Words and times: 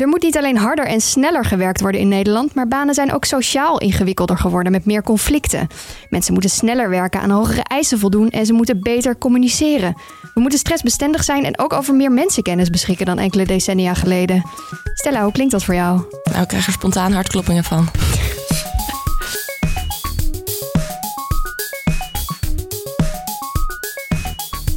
Er 0.00 0.08
moet 0.08 0.22
niet 0.22 0.36
alleen 0.36 0.56
harder 0.56 0.86
en 0.86 1.00
sneller 1.00 1.44
gewerkt 1.44 1.80
worden 1.80 2.00
in 2.00 2.08
Nederland, 2.08 2.54
maar 2.54 2.68
banen 2.68 2.94
zijn 2.94 3.12
ook 3.12 3.24
sociaal 3.24 3.78
ingewikkelder 3.78 4.38
geworden 4.38 4.72
met 4.72 4.84
meer 4.84 5.02
conflicten. 5.02 5.66
Mensen 6.10 6.32
moeten 6.32 6.50
sneller 6.50 6.90
werken, 6.90 7.20
aan 7.20 7.30
hogere 7.30 7.62
eisen 7.62 7.98
voldoen 7.98 8.30
en 8.30 8.46
ze 8.46 8.52
moeten 8.52 8.80
beter 8.82 9.18
communiceren. 9.18 9.94
We 10.34 10.40
moeten 10.40 10.58
stressbestendig 10.58 11.24
zijn 11.24 11.44
en 11.44 11.58
ook 11.58 11.72
over 11.72 11.94
meer 11.94 12.12
mensenkennis 12.12 12.70
beschikken 12.70 13.06
dan 13.06 13.18
enkele 13.18 13.46
decennia 13.46 13.94
geleden. 13.94 14.42
Stella, 14.94 15.22
hoe 15.22 15.32
klinkt 15.32 15.52
dat 15.52 15.64
voor 15.64 15.74
jou? 15.74 16.00
Nou, 16.24 16.42
ik 16.42 16.48
krijg 16.48 16.66
er 16.66 16.72
spontaan 16.72 17.12
hartkloppingen 17.12 17.64
van. 17.64 17.88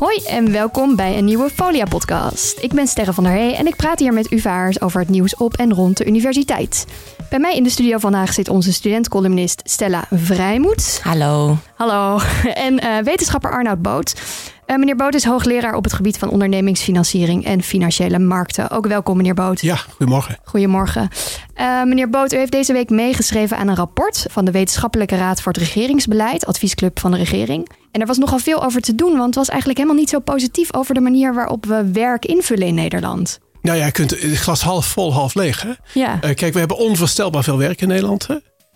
Hoi 0.03 0.17
en 0.25 0.51
welkom 0.51 0.95
bij 0.95 1.17
een 1.17 1.25
nieuwe 1.25 1.49
Folia-podcast. 1.49 2.57
Ik 2.59 2.73
ben 2.73 2.87
Sterre 2.87 3.13
van 3.13 3.23
der 3.23 3.33
Hey 3.33 3.55
en 3.55 3.67
ik 3.67 3.75
praat 3.75 3.99
hier 3.99 4.13
met 4.13 4.31
UvA'ers 4.31 4.81
over 4.81 4.99
het 4.99 5.09
nieuws 5.09 5.35
op 5.35 5.53
en 5.53 5.73
rond 5.73 5.97
de 5.97 6.05
universiteit. 6.05 6.85
Bij 7.29 7.39
mij 7.39 7.55
in 7.55 7.63
de 7.63 7.69
studio 7.69 7.97
vandaag 7.97 8.33
zit 8.33 8.49
onze 8.49 8.73
studentcolumnist 8.73 9.61
Stella 9.65 10.05
Vrijmoed. 10.11 10.99
Hallo. 11.03 11.57
Hallo. 11.75 12.19
En 12.67 12.83
uh, 12.83 12.97
wetenschapper 12.97 13.51
Arnoud 13.51 13.81
Boot. 13.81 14.21
Uh, 14.67 14.77
meneer 14.77 14.95
Boot 14.95 15.13
is 15.13 15.23
hoogleraar 15.23 15.75
op 15.75 15.83
het 15.83 15.93
gebied 15.93 16.17
van 16.17 16.29
ondernemingsfinanciering 16.29 17.45
en 17.45 17.61
financiële 17.61 18.19
markten. 18.19 18.69
Ook 18.69 18.87
welkom, 18.87 19.17
meneer 19.17 19.33
Boot. 19.33 19.61
Ja, 19.61 19.75
goedemorgen. 19.75 20.37
Goedemorgen. 20.43 21.09
Uh, 21.57 21.83
meneer 21.83 22.09
Boot, 22.09 22.33
u 22.33 22.37
heeft 22.37 22.51
deze 22.51 22.73
week 22.73 22.89
meegeschreven 22.89 23.57
aan 23.57 23.67
een 23.67 23.75
rapport 23.75 24.25
van 24.29 24.45
de 24.45 24.51
Wetenschappelijke 24.51 25.15
Raad 25.15 25.41
voor 25.41 25.51
het 25.51 25.61
Regeringsbeleid, 25.61 26.45
adviesclub 26.45 26.99
van 26.99 27.11
de 27.11 27.17
regering. 27.17 27.69
En 27.91 28.01
er 28.01 28.07
was 28.07 28.17
nogal 28.17 28.39
veel 28.39 28.63
over 28.63 28.81
te 28.81 28.95
doen, 28.95 29.11
want 29.11 29.25
het 29.25 29.35
was 29.35 29.49
eigenlijk 29.49 29.79
helemaal 29.79 30.01
niet 30.01 30.09
zo 30.09 30.19
positief 30.19 30.73
over 30.73 30.93
de 30.93 31.01
manier 31.01 31.33
waarop 31.33 31.65
we 31.65 31.91
werk 31.91 32.25
invullen 32.25 32.67
in 32.67 32.75
Nederland. 32.75 33.39
Nou 33.61 33.77
ja, 33.77 33.85
je 33.85 33.91
kunt 33.91 34.09
het 34.09 34.37
glas 34.37 34.61
half 34.61 34.85
vol, 34.85 35.13
half 35.13 35.33
leeg. 35.33 35.61
Hè? 35.61 35.71
Ja. 35.93 36.13
Uh, 36.13 36.33
kijk, 36.33 36.53
we 36.53 36.59
hebben 36.59 36.77
onvoorstelbaar 36.77 37.43
veel 37.43 37.57
werk 37.57 37.81
in 37.81 37.87
Nederland. 37.87 38.27
Hè? 38.27 38.35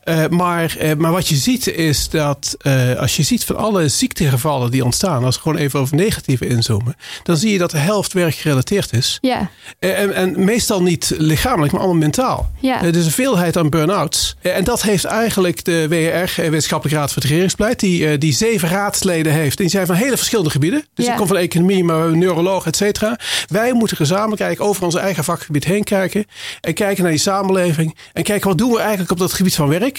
Uh, 0.10 0.28
maar, 0.28 0.78
uh, 0.82 0.94
maar 0.94 1.12
wat 1.12 1.28
je 1.28 1.36
ziet 1.36 1.68
is 1.68 2.10
dat 2.10 2.58
uh, 2.62 2.96
als 2.96 3.16
je 3.16 3.24
ziet 3.24 3.46
van 3.46 3.56
alle 3.56 3.88
ziektegevallen 3.88 4.72
die 4.72 4.86
ontstaan, 4.86 5.24
als 5.24 5.36
we 5.36 5.42
gewoon 5.42 5.58
even 5.58 5.80
over 5.80 5.96
negatieve 5.96 6.48
inzoomen, 6.48 6.96
dan 7.24 7.38
zie 7.38 7.52
je 7.52 7.58
dat 7.58 7.72
de 7.72 7.78
helft 7.78 8.14
werkgerelateerd 8.14 8.94
is. 8.94 9.18
Ja. 9.22 9.50
En, 9.80 10.14
en, 10.14 10.46
meestal 10.46 10.82
niet 10.82 11.14
lichamelijk, 11.18 11.72
maar 11.72 11.82
allemaal 11.82 12.02
mentaal. 12.02 12.52
Ja. 12.60 12.92
dus 12.92 13.06
een 13.06 13.12
veelheid 13.12 13.58
aan 13.58 13.70
burn-outs. 13.70 14.36
en 14.42 14.64
dat 14.64 14.82
heeft 14.82 15.06
eigenlijk 15.06 15.66
de 15.66 15.88
WR, 15.88 16.42
Wetenschappelijke 16.42 17.00
Raad 17.00 17.14
voor 17.14 17.22
het 17.22 17.32
Regeringsbeleid, 17.32 17.80
die, 17.80 18.18
die 18.18 18.34
zeven 18.34 18.70
raadsleden 18.70 19.34
heeft. 19.34 19.58
En 19.58 19.64
die 19.64 19.72
zijn 19.72 19.86
van 19.86 19.96
hele 19.96 20.18
verschillende 20.18 20.52
gebieden. 20.52 20.86
Dus 20.94 21.08
ik 21.08 21.16
kom 21.16 21.28
van 21.28 21.38
economie, 21.38 21.84
maar 21.84 21.96
we 21.96 22.02
hebben 22.02 22.20
neuroloog, 22.20 22.66
et 22.66 22.76
cetera. 22.76 23.20
Wij 23.48 23.74
moeten 23.74 23.98
gezamenlijk 23.98 24.42
eigenlijk 24.42 24.72
over 24.72 24.84
ons 24.86 24.96
eigen 24.96 25.24
vakgebied 25.24 25.66
heen 25.66 25.84
kijken. 25.84 26.26
En 26.62 26.74
kijken 26.74 27.04
naar 27.04 27.12
die 27.12 27.22
samenleving. 27.22 27.98
En 28.14 28.24
kijken 28.24 28.48
wat 28.48 28.58
doen 28.58 28.72
we 28.72 28.80
eigenlijk 28.80 29.12
op 29.12 29.20
dat 29.20 29.34
gebied 29.34 29.56
van 29.56 29.68
werk 29.70 29.97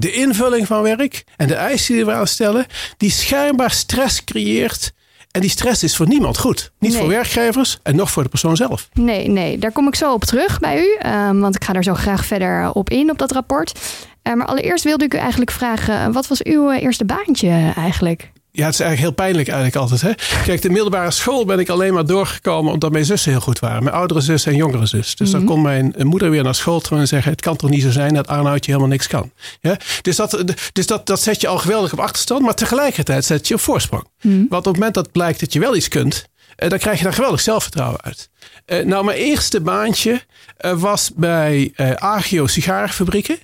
de 0.00 0.12
invulling 0.12 0.66
van 0.66 0.82
werk 0.82 1.24
en 1.36 1.46
de 1.46 1.54
eisen 1.54 1.94
die 1.94 2.04
we 2.04 2.12
aanstellen, 2.12 2.66
die 2.96 3.10
schijnbaar 3.10 3.70
stress 3.70 4.24
creëert. 4.24 4.92
En 5.30 5.40
die 5.40 5.50
stress 5.50 5.82
is 5.82 5.96
voor 5.96 6.08
niemand 6.08 6.38
goed. 6.38 6.72
Niet 6.78 6.90
Nee. 6.90 7.00
voor 7.00 7.08
werkgevers 7.08 7.78
en 7.82 7.96
nog 7.96 8.10
voor 8.10 8.22
de 8.22 8.28
persoon 8.28 8.56
zelf. 8.56 8.88
Nee, 8.92 9.28
nee, 9.28 9.58
daar 9.58 9.72
kom 9.72 9.86
ik 9.88 9.94
zo 9.94 10.12
op 10.12 10.24
terug 10.24 10.58
bij 10.58 10.78
u. 10.80 11.08
um, 11.08 11.40
want 11.40 11.54
ik 11.54 11.64
ga 11.64 11.72
daar 11.72 11.82
zo 11.84 11.94
graag 11.94 12.24
verder 12.24 12.72
op 12.72 12.90
in, 12.90 13.10
op 13.10 13.18
dat 13.18 13.32
rapport. 13.32 13.78
Uh, 14.22 14.34
maar 14.34 14.46
allereerst 14.46 14.84
wilde 14.84 15.04
ik 15.04 15.14
u 15.14 15.18
eigenlijk 15.18 15.50
vragen: 15.50 16.12
wat 16.12 16.26
was 16.26 16.42
uw 16.42 16.72
uh, 16.72 16.82
eerste 16.82 17.04
baantje 17.04 17.72
eigenlijk? 17.76 18.30
Ja, 18.52 18.64
het 18.64 18.74
is 18.74 18.80
eigenlijk 18.80 19.00
heel 19.00 19.24
pijnlijk 19.26 19.48
eigenlijk 19.48 19.76
altijd. 19.76 20.00
Hè? 20.00 20.42
Kijk, 20.44 20.62
de 20.62 20.70
middelbare 20.70 21.10
school 21.10 21.44
ben 21.44 21.58
ik 21.58 21.68
alleen 21.68 21.94
maar 21.94 22.06
doorgekomen 22.06 22.72
omdat 22.72 22.92
mijn 22.92 23.04
zussen 23.04 23.30
heel 23.30 23.40
goed 23.40 23.58
waren. 23.58 23.82
Mijn 23.84 23.96
oudere 23.96 24.20
zus 24.20 24.46
en 24.46 24.56
jongere 24.56 24.86
zus. 24.86 25.16
Dus 25.16 25.28
Mhm. 25.28 25.36
dan 25.38 25.46
kon 25.46 25.62
mijn 25.62 25.94
moeder 25.98 26.30
weer 26.30 26.42
naar 26.42 26.54
school 26.54 26.80
toe 26.80 26.98
en 26.98 27.08
zeggen... 27.08 27.30
het 27.32 27.40
kan 27.40 27.56
toch 27.56 27.70
niet 27.70 27.82
zo 27.82 27.90
zijn 27.90 28.14
dat 28.14 28.26
Arnoudje 28.28 28.70
helemaal 28.70 28.92
niks 28.92 29.06
kan. 29.06 29.30
Ja? 29.60 29.76
Dus, 30.02 30.16
dat, 30.16 30.44
dus 30.72 30.86
dat, 30.86 31.06
dat 31.06 31.20
zet 31.22 31.40
je 31.40 31.48
al 31.48 31.58
geweldig 31.58 31.92
op 31.92 32.00
achterstand. 32.00 32.42
Maar 32.42 32.54
tegelijkertijd 32.54 33.24
zet 33.24 33.48
je 33.48 33.54
op 33.54 33.60
voorsprong. 33.60 34.04
Mhm. 34.22 34.34
Want 34.36 34.52
op 34.52 34.64
het 34.64 34.74
moment 34.74 34.94
dat 34.94 35.12
blijkt 35.12 35.40
dat 35.40 35.52
je 35.52 35.60
wel 35.60 35.76
iets 35.76 35.88
kunt... 35.88 36.24
eh, 36.56 36.68
dan 36.70 36.78
krijg 36.78 36.98
je 36.98 37.04
daar 37.04 37.12
geweldig 37.12 37.40
zelfvertrouwen 37.40 38.02
uit. 38.02 38.28
Eh, 38.64 38.84
nou, 38.84 39.04
mijn 39.04 39.18
eerste 39.18 39.60
baantje 39.60 40.20
eh, 40.56 40.72
was 40.80 41.10
bij 41.16 41.72
Agio 41.96 42.46
sigarenfabrieken 42.46 43.34
eh, 43.34 43.42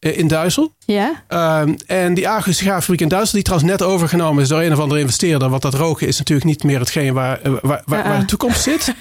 in 0.00 0.28
Duizel. 0.28 0.74
Ja, 0.84 1.24
Um, 1.28 1.76
en 1.86 2.14
die 2.14 2.28
Agro 2.28 2.52
sigaarfabriek 2.52 3.00
in 3.00 3.08
Duitsland, 3.08 3.34
die 3.34 3.42
trouwens 3.42 3.70
net 3.70 3.82
overgenomen 3.82 4.42
is 4.42 4.48
door 4.48 4.60
een 4.60 4.72
of 4.72 4.78
andere 4.78 5.00
investeerder. 5.00 5.48
Want 5.48 5.62
dat 5.62 5.74
roken 5.74 6.06
is 6.06 6.18
natuurlijk 6.18 6.48
niet 6.48 6.62
meer 6.62 6.78
hetgeen 6.78 7.14
waar, 7.14 7.40
eh, 7.40 7.52
waar, 7.62 7.82
waar, 7.84 8.08
waar 8.08 8.20
de 8.20 8.24
toekomst 8.24 8.62
zit. 8.62 8.94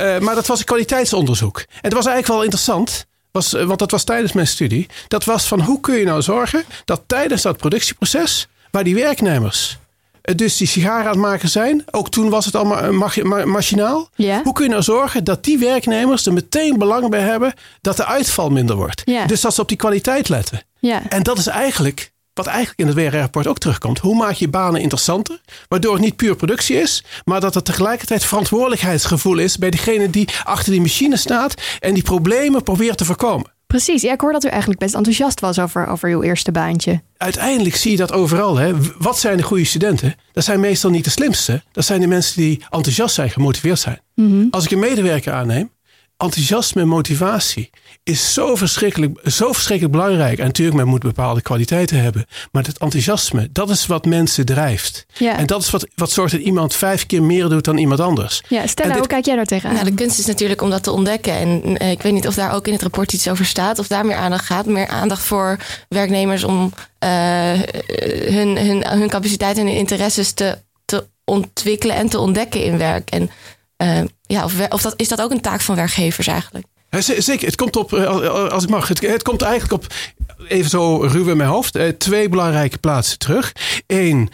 uh, 0.00 0.18
maar 0.24 0.34
dat 0.34 0.46
was 0.46 0.58
een 0.58 0.64
kwaliteitsonderzoek. 0.64 1.58
En 1.58 1.66
het 1.80 1.92
was 1.92 2.06
eigenlijk 2.06 2.34
wel 2.34 2.42
interessant. 2.42 3.06
Was, 3.30 3.52
want 3.52 3.78
dat 3.78 3.90
was 3.90 4.04
tijdens 4.04 4.32
mijn 4.32 4.46
studie. 4.46 4.86
Dat 5.08 5.24
was 5.24 5.46
van 5.46 5.60
hoe 5.60 5.80
kun 5.80 5.94
je 5.94 6.04
nou 6.04 6.22
zorgen 6.22 6.64
dat 6.84 7.02
tijdens 7.06 7.42
dat 7.42 7.56
productieproces, 7.56 8.48
waar 8.70 8.84
die 8.84 8.94
werknemers 8.94 9.78
dus 10.34 10.56
die 10.56 10.66
sigaren 10.66 11.04
aan 11.04 11.10
het 11.10 11.18
maken 11.18 11.48
zijn. 11.48 11.84
Ook 11.90 12.10
toen 12.10 12.30
was 12.30 12.44
het 12.44 12.54
allemaal 12.54 12.92
mach 12.92 13.22
machinaal. 13.44 14.10
Hoe 14.42 14.52
kun 14.52 14.64
je 14.64 14.70
nou 14.70 14.82
zorgen 14.82 15.24
dat 15.24 15.44
die 15.44 15.58
werknemers 15.58 16.26
er 16.26 16.32
meteen 16.32 16.78
belang 16.78 17.10
bij 17.10 17.20
hebben 17.20 17.52
dat 17.80 17.96
de 17.96 18.06
uitval 18.06 18.50
minder 18.50 18.76
wordt? 18.76 19.02
Dus 19.26 19.40
dat 19.40 19.54
ze 19.54 19.60
op 19.60 19.68
die 19.68 19.76
kwaliteit 19.76 20.28
letten. 20.28 20.62
ja. 20.78 21.02
En 21.08 21.22
dat 21.22 21.38
is 21.38 21.46
eigenlijk 21.46 22.14
wat 22.32 22.46
eigenlijk 22.46 22.78
in 22.78 22.86
het 22.86 22.96
WRR-rapport 22.96 23.46
ook 23.46 23.58
terugkomt. 23.58 23.98
Hoe 23.98 24.16
maak 24.16 24.32
je 24.32 24.48
banen 24.48 24.80
interessanter? 24.80 25.40
Waardoor 25.68 25.92
het 25.92 26.02
niet 26.02 26.16
puur 26.16 26.36
productie 26.36 26.76
is, 26.76 27.04
maar 27.24 27.40
dat 27.40 27.54
er 27.54 27.62
tegelijkertijd 27.62 28.24
verantwoordelijkheidsgevoel 28.24 29.38
is 29.38 29.58
bij 29.58 29.70
degene 29.70 30.10
die 30.10 30.28
achter 30.44 30.72
die 30.72 30.80
machine 30.80 31.16
staat 31.16 31.54
en 31.80 31.94
die 31.94 32.02
problemen 32.02 32.62
probeert 32.62 32.98
te 32.98 33.04
voorkomen. 33.04 33.54
Precies, 33.76 34.02
ja, 34.02 34.12
ik 34.12 34.20
hoor 34.20 34.32
dat 34.32 34.44
u 34.44 34.48
eigenlijk 34.48 34.80
best 34.80 34.94
enthousiast 34.94 35.40
was 35.40 35.58
over, 35.58 35.86
over 35.86 36.08
uw 36.08 36.22
eerste 36.22 36.52
baantje. 36.52 37.02
Uiteindelijk 37.16 37.76
zie 37.76 37.90
je 37.90 37.96
dat 37.96 38.12
overal. 38.12 38.56
Hè. 38.56 38.72
Wat 38.98 39.18
zijn 39.18 39.36
de 39.36 39.42
goede 39.42 39.64
studenten? 39.64 40.14
Dat 40.32 40.44
zijn 40.44 40.60
meestal 40.60 40.90
niet 40.90 41.04
de 41.04 41.10
slimste. 41.10 41.62
Dat 41.72 41.84
zijn 41.84 42.00
de 42.00 42.06
mensen 42.06 42.40
die 42.40 42.64
enthousiast 42.70 43.14
zijn, 43.14 43.30
gemotiveerd 43.30 43.78
zijn. 43.78 44.00
Mm 44.14 44.30
-hmm. 44.30 44.48
Als 44.50 44.64
ik 44.64 44.70
een 44.70 44.78
medewerker 44.78 45.32
aanneem, 45.32 45.70
enthousiasme 46.16 46.80
en 46.80 46.88
motivatie 46.88 47.70
is 48.02 48.32
zo 48.34 48.56
verschrikkelijk, 48.56 49.20
zo 49.24 49.52
verschrikkelijk 49.52 49.96
belangrijk. 49.96 50.38
En 50.38 50.44
natuurlijk, 50.44 50.76
men 50.76 50.86
moet 50.86 51.02
bepaalde 51.02 51.42
kwaliteiten 51.42 52.02
hebben. 52.02 52.26
Maar 52.52 52.62
dat 52.62 52.78
enthousiasme, 52.78 53.48
dat 53.52 53.70
is 53.70 53.86
wat 53.86 54.04
mensen 54.04 54.46
drijft. 54.46 55.06
Ja. 55.18 55.38
En 55.38 55.46
dat 55.46 55.62
is 55.62 55.70
wat, 55.70 55.86
wat 55.94 56.10
zorgt 56.10 56.32
dat 56.32 56.40
iemand 56.40 56.74
vijf 56.74 57.06
keer 57.06 57.22
meer 57.22 57.48
doet 57.48 57.64
dan 57.64 57.76
iemand 57.76 58.00
anders. 58.00 58.42
Ja, 58.48 58.66
Stella, 58.66 58.88
dit... 58.88 58.98
hoe 58.98 59.06
kijk 59.06 59.24
jij 59.24 59.36
daar 59.36 59.44
tegenaan? 59.44 59.74
Nou, 59.74 59.86
de 59.86 59.94
kunst 59.94 60.18
is 60.18 60.26
natuurlijk 60.26 60.62
om 60.62 60.70
dat 60.70 60.82
te 60.82 60.90
ontdekken. 60.90 61.32
En 61.32 61.82
uh, 61.82 61.90
ik 61.90 62.02
weet 62.02 62.12
niet 62.12 62.26
of 62.26 62.34
daar 62.34 62.54
ook 62.54 62.66
in 62.66 62.72
het 62.72 62.82
rapport 62.82 63.12
iets 63.12 63.28
over 63.28 63.46
staat. 63.46 63.78
Of 63.78 63.86
daar 63.86 64.06
meer 64.06 64.16
aandacht 64.16 64.44
gaat. 64.44 64.66
Meer 64.66 64.88
aandacht 64.88 65.22
voor 65.22 65.58
werknemers 65.88 66.44
om 66.44 66.72
uh, 67.04 67.10
hun, 68.30 68.56
hun, 68.58 68.86
hun 68.86 69.08
capaciteit 69.08 69.58
en 69.58 69.66
hun 69.66 69.76
interesses 69.76 70.32
te, 70.32 70.58
te 70.84 71.06
ontwikkelen 71.24 71.96
en 71.96 72.08
te 72.08 72.18
ontdekken 72.18 72.64
in 72.64 72.78
werk. 72.78 73.10
En 73.10 73.30
uh, 73.82 74.00
ja, 74.26 74.44
of, 74.44 74.68
of 74.68 74.82
dat, 74.82 74.94
is 74.96 75.08
dat 75.08 75.20
ook 75.20 75.30
een 75.30 75.40
taak 75.40 75.60
van 75.60 75.76
werkgevers 75.76 76.26
eigenlijk? 76.26 76.66
Zeker, 76.98 77.46
het 77.46 77.56
komt 77.56 77.76
op, 77.76 77.92
als 77.92 78.62
ik 78.62 78.68
mag, 78.70 78.88
het, 78.88 79.00
het 79.00 79.22
komt 79.22 79.42
eigenlijk 79.42 79.72
op, 79.72 79.94
even 80.48 80.70
zo 80.70 80.96
ruw 80.96 81.28
in 81.28 81.36
mijn 81.36 81.48
hoofd, 81.48 81.78
twee 81.98 82.28
belangrijke 82.28 82.78
plaatsen 82.78 83.18
terug. 83.18 83.52
Eén, 83.86 84.30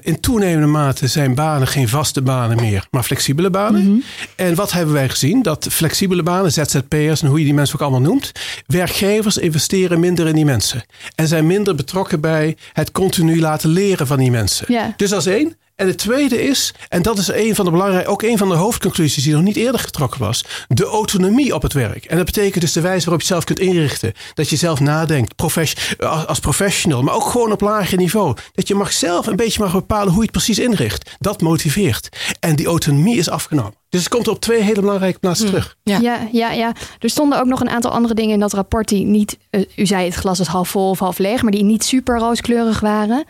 in 0.00 0.20
toenemende 0.20 0.66
mate 0.66 1.06
zijn 1.06 1.34
banen 1.34 1.66
geen 1.66 1.88
vaste 1.88 2.22
banen 2.22 2.56
meer, 2.56 2.86
maar 2.90 3.02
flexibele 3.02 3.50
banen. 3.50 3.80
Mhm. 3.80 3.90
Mm 3.90 3.94
-hmm. 3.94 4.04
En 4.36 4.54
wat 4.54 4.72
hebben 4.72 4.94
wij 4.94 5.08
gezien? 5.08 5.42
Dat 5.42 5.66
flexibele 5.70 6.22
banen, 6.22 6.52
ZZP'ers 6.52 7.22
en 7.22 7.28
hoe 7.28 7.38
je 7.38 7.44
die 7.44 7.54
mensen 7.54 7.74
ook 7.74 7.82
allemaal 7.82 8.10
noemt, 8.10 8.32
werkgevers 8.66 9.36
investeren 9.36 10.00
minder 10.00 10.26
in 10.26 10.34
die 10.34 10.44
mensen. 10.44 10.84
En 11.14 11.28
zijn 11.28 11.46
minder 11.46 11.74
betrokken 11.74 12.20
bij 12.20 12.56
het 12.72 12.92
continu 12.92 13.40
laten 13.40 13.70
leren 13.70 14.06
van 14.06 14.18
die 14.18 14.30
mensen. 14.30 14.94
Dus 14.96 15.10
dat 15.10 15.26
is 15.26 15.32
één. 15.32 15.56
En 15.76 15.86
het 15.86 15.98
tweede 15.98 16.42
is, 16.42 16.74
en 16.88 17.02
dat 17.02 17.18
is 17.18 17.28
een 17.28 17.54
van 17.54 17.64
de 17.64 17.70
belangrijke, 17.70 18.10
ook 18.10 18.22
een 18.22 18.38
van 18.38 18.48
de 18.48 18.54
hoofdconclusies 18.54 19.24
die 19.24 19.32
nog 19.32 19.42
niet 19.42 19.56
eerder 19.56 19.80
getrokken 19.80 20.20
was, 20.20 20.44
de 20.68 20.84
autonomie 20.84 21.54
op 21.54 21.62
het 21.62 21.72
werk. 21.72 22.04
En 22.04 22.16
dat 22.16 22.26
betekent 22.26 22.60
dus 22.60 22.72
de 22.72 22.80
wijze 22.80 23.04
waarop 23.04 23.20
je 23.20 23.26
zelf 23.26 23.44
kunt 23.44 23.58
inrichten. 23.58 24.12
Dat 24.34 24.48
je 24.48 24.56
zelf 24.56 24.80
nadenkt, 24.80 25.36
profes, 25.36 25.96
als 26.26 26.38
professional, 26.38 27.02
maar 27.02 27.14
ook 27.14 27.26
gewoon 27.26 27.52
op 27.52 27.60
lager 27.60 27.98
niveau. 27.98 28.36
Dat 28.52 28.68
je 28.68 28.74
mag 28.74 28.92
zelf 28.92 29.26
een 29.26 29.36
beetje 29.36 29.62
mag 29.62 29.72
bepalen 29.72 30.08
hoe 30.08 30.16
je 30.16 30.22
het 30.22 30.30
precies 30.30 30.58
inricht. 30.58 31.10
Dat 31.18 31.40
motiveert. 31.40 32.08
En 32.40 32.56
die 32.56 32.66
autonomie 32.66 33.16
is 33.16 33.30
afgenomen. 33.30 33.74
Dus 33.88 34.00
het 34.00 34.12
komt 34.12 34.28
op 34.28 34.40
twee 34.40 34.62
hele 34.62 34.80
belangrijke 34.80 35.18
plaatsen 35.18 35.48
hmm. 35.48 35.54
terug. 35.54 35.76
Ja. 35.82 35.98
ja, 35.98 36.28
ja, 36.32 36.52
ja. 36.52 36.72
Er 36.98 37.10
stonden 37.10 37.38
ook 37.40 37.46
nog 37.46 37.60
een 37.60 37.70
aantal 37.70 37.90
andere 37.90 38.14
dingen 38.14 38.32
in 38.32 38.40
dat 38.40 38.52
rapport 38.52 38.88
die 38.88 39.04
niet, 39.04 39.38
uh, 39.50 39.64
u 39.76 39.86
zei 39.86 40.04
het 40.04 40.14
glas 40.14 40.40
is 40.40 40.46
half 40.46 40.68
vol 40.68 40.90
of 40.90 40.98
half 40.98 41.18
leeg, 41.18 41.42
maar 41.42 41.52
die 41.52 41.64
niet 41.64 41.84
super 41.84 42.18
rooskleurig 42.18 42.80
waren. 42.80 43.24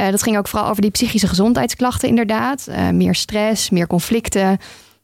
Uh, 0.00 0.10
dat 0.10 0.22
ging 0.22 0.38
ook 0.38 0.48
vooral 0.48 0.68
over 0.68 0.82
die 0.82 0.90
psychische 0.90 1.28
gezondheidsklachten, 1.28 2.08
inderdaad. 2.08 2.66
Uh, 2.68 2.88
meer 2.88 3.14
stress, 3.14 3.70
meer 3.70 3.86
conflicten. 3.86 4.58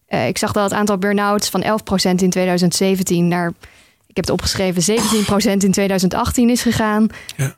Uh, 0.08 0.26
ik 0.26 0.38
zag 0.38 0.52
dat 0.52 0.64
het 0.64 0.72
aantal 0.72 0.98
burn-outs 0.98 1.48
van 1.48 1.62
11% 1.62 1.66
in 2.14 2.30
2017 2.30 3.28
naar, 3.28 3.48
ik 4.06 4.16
heb 4.16 4.24
het 4.24 4.30
opgeschreven, 4.30 4.82
17% 4.82 5.56
in 5.56 5.72
2018 5.72 6.50
is 6.50 6.62
gegaan. 6.62 7.06
Ja. 7.36 7.56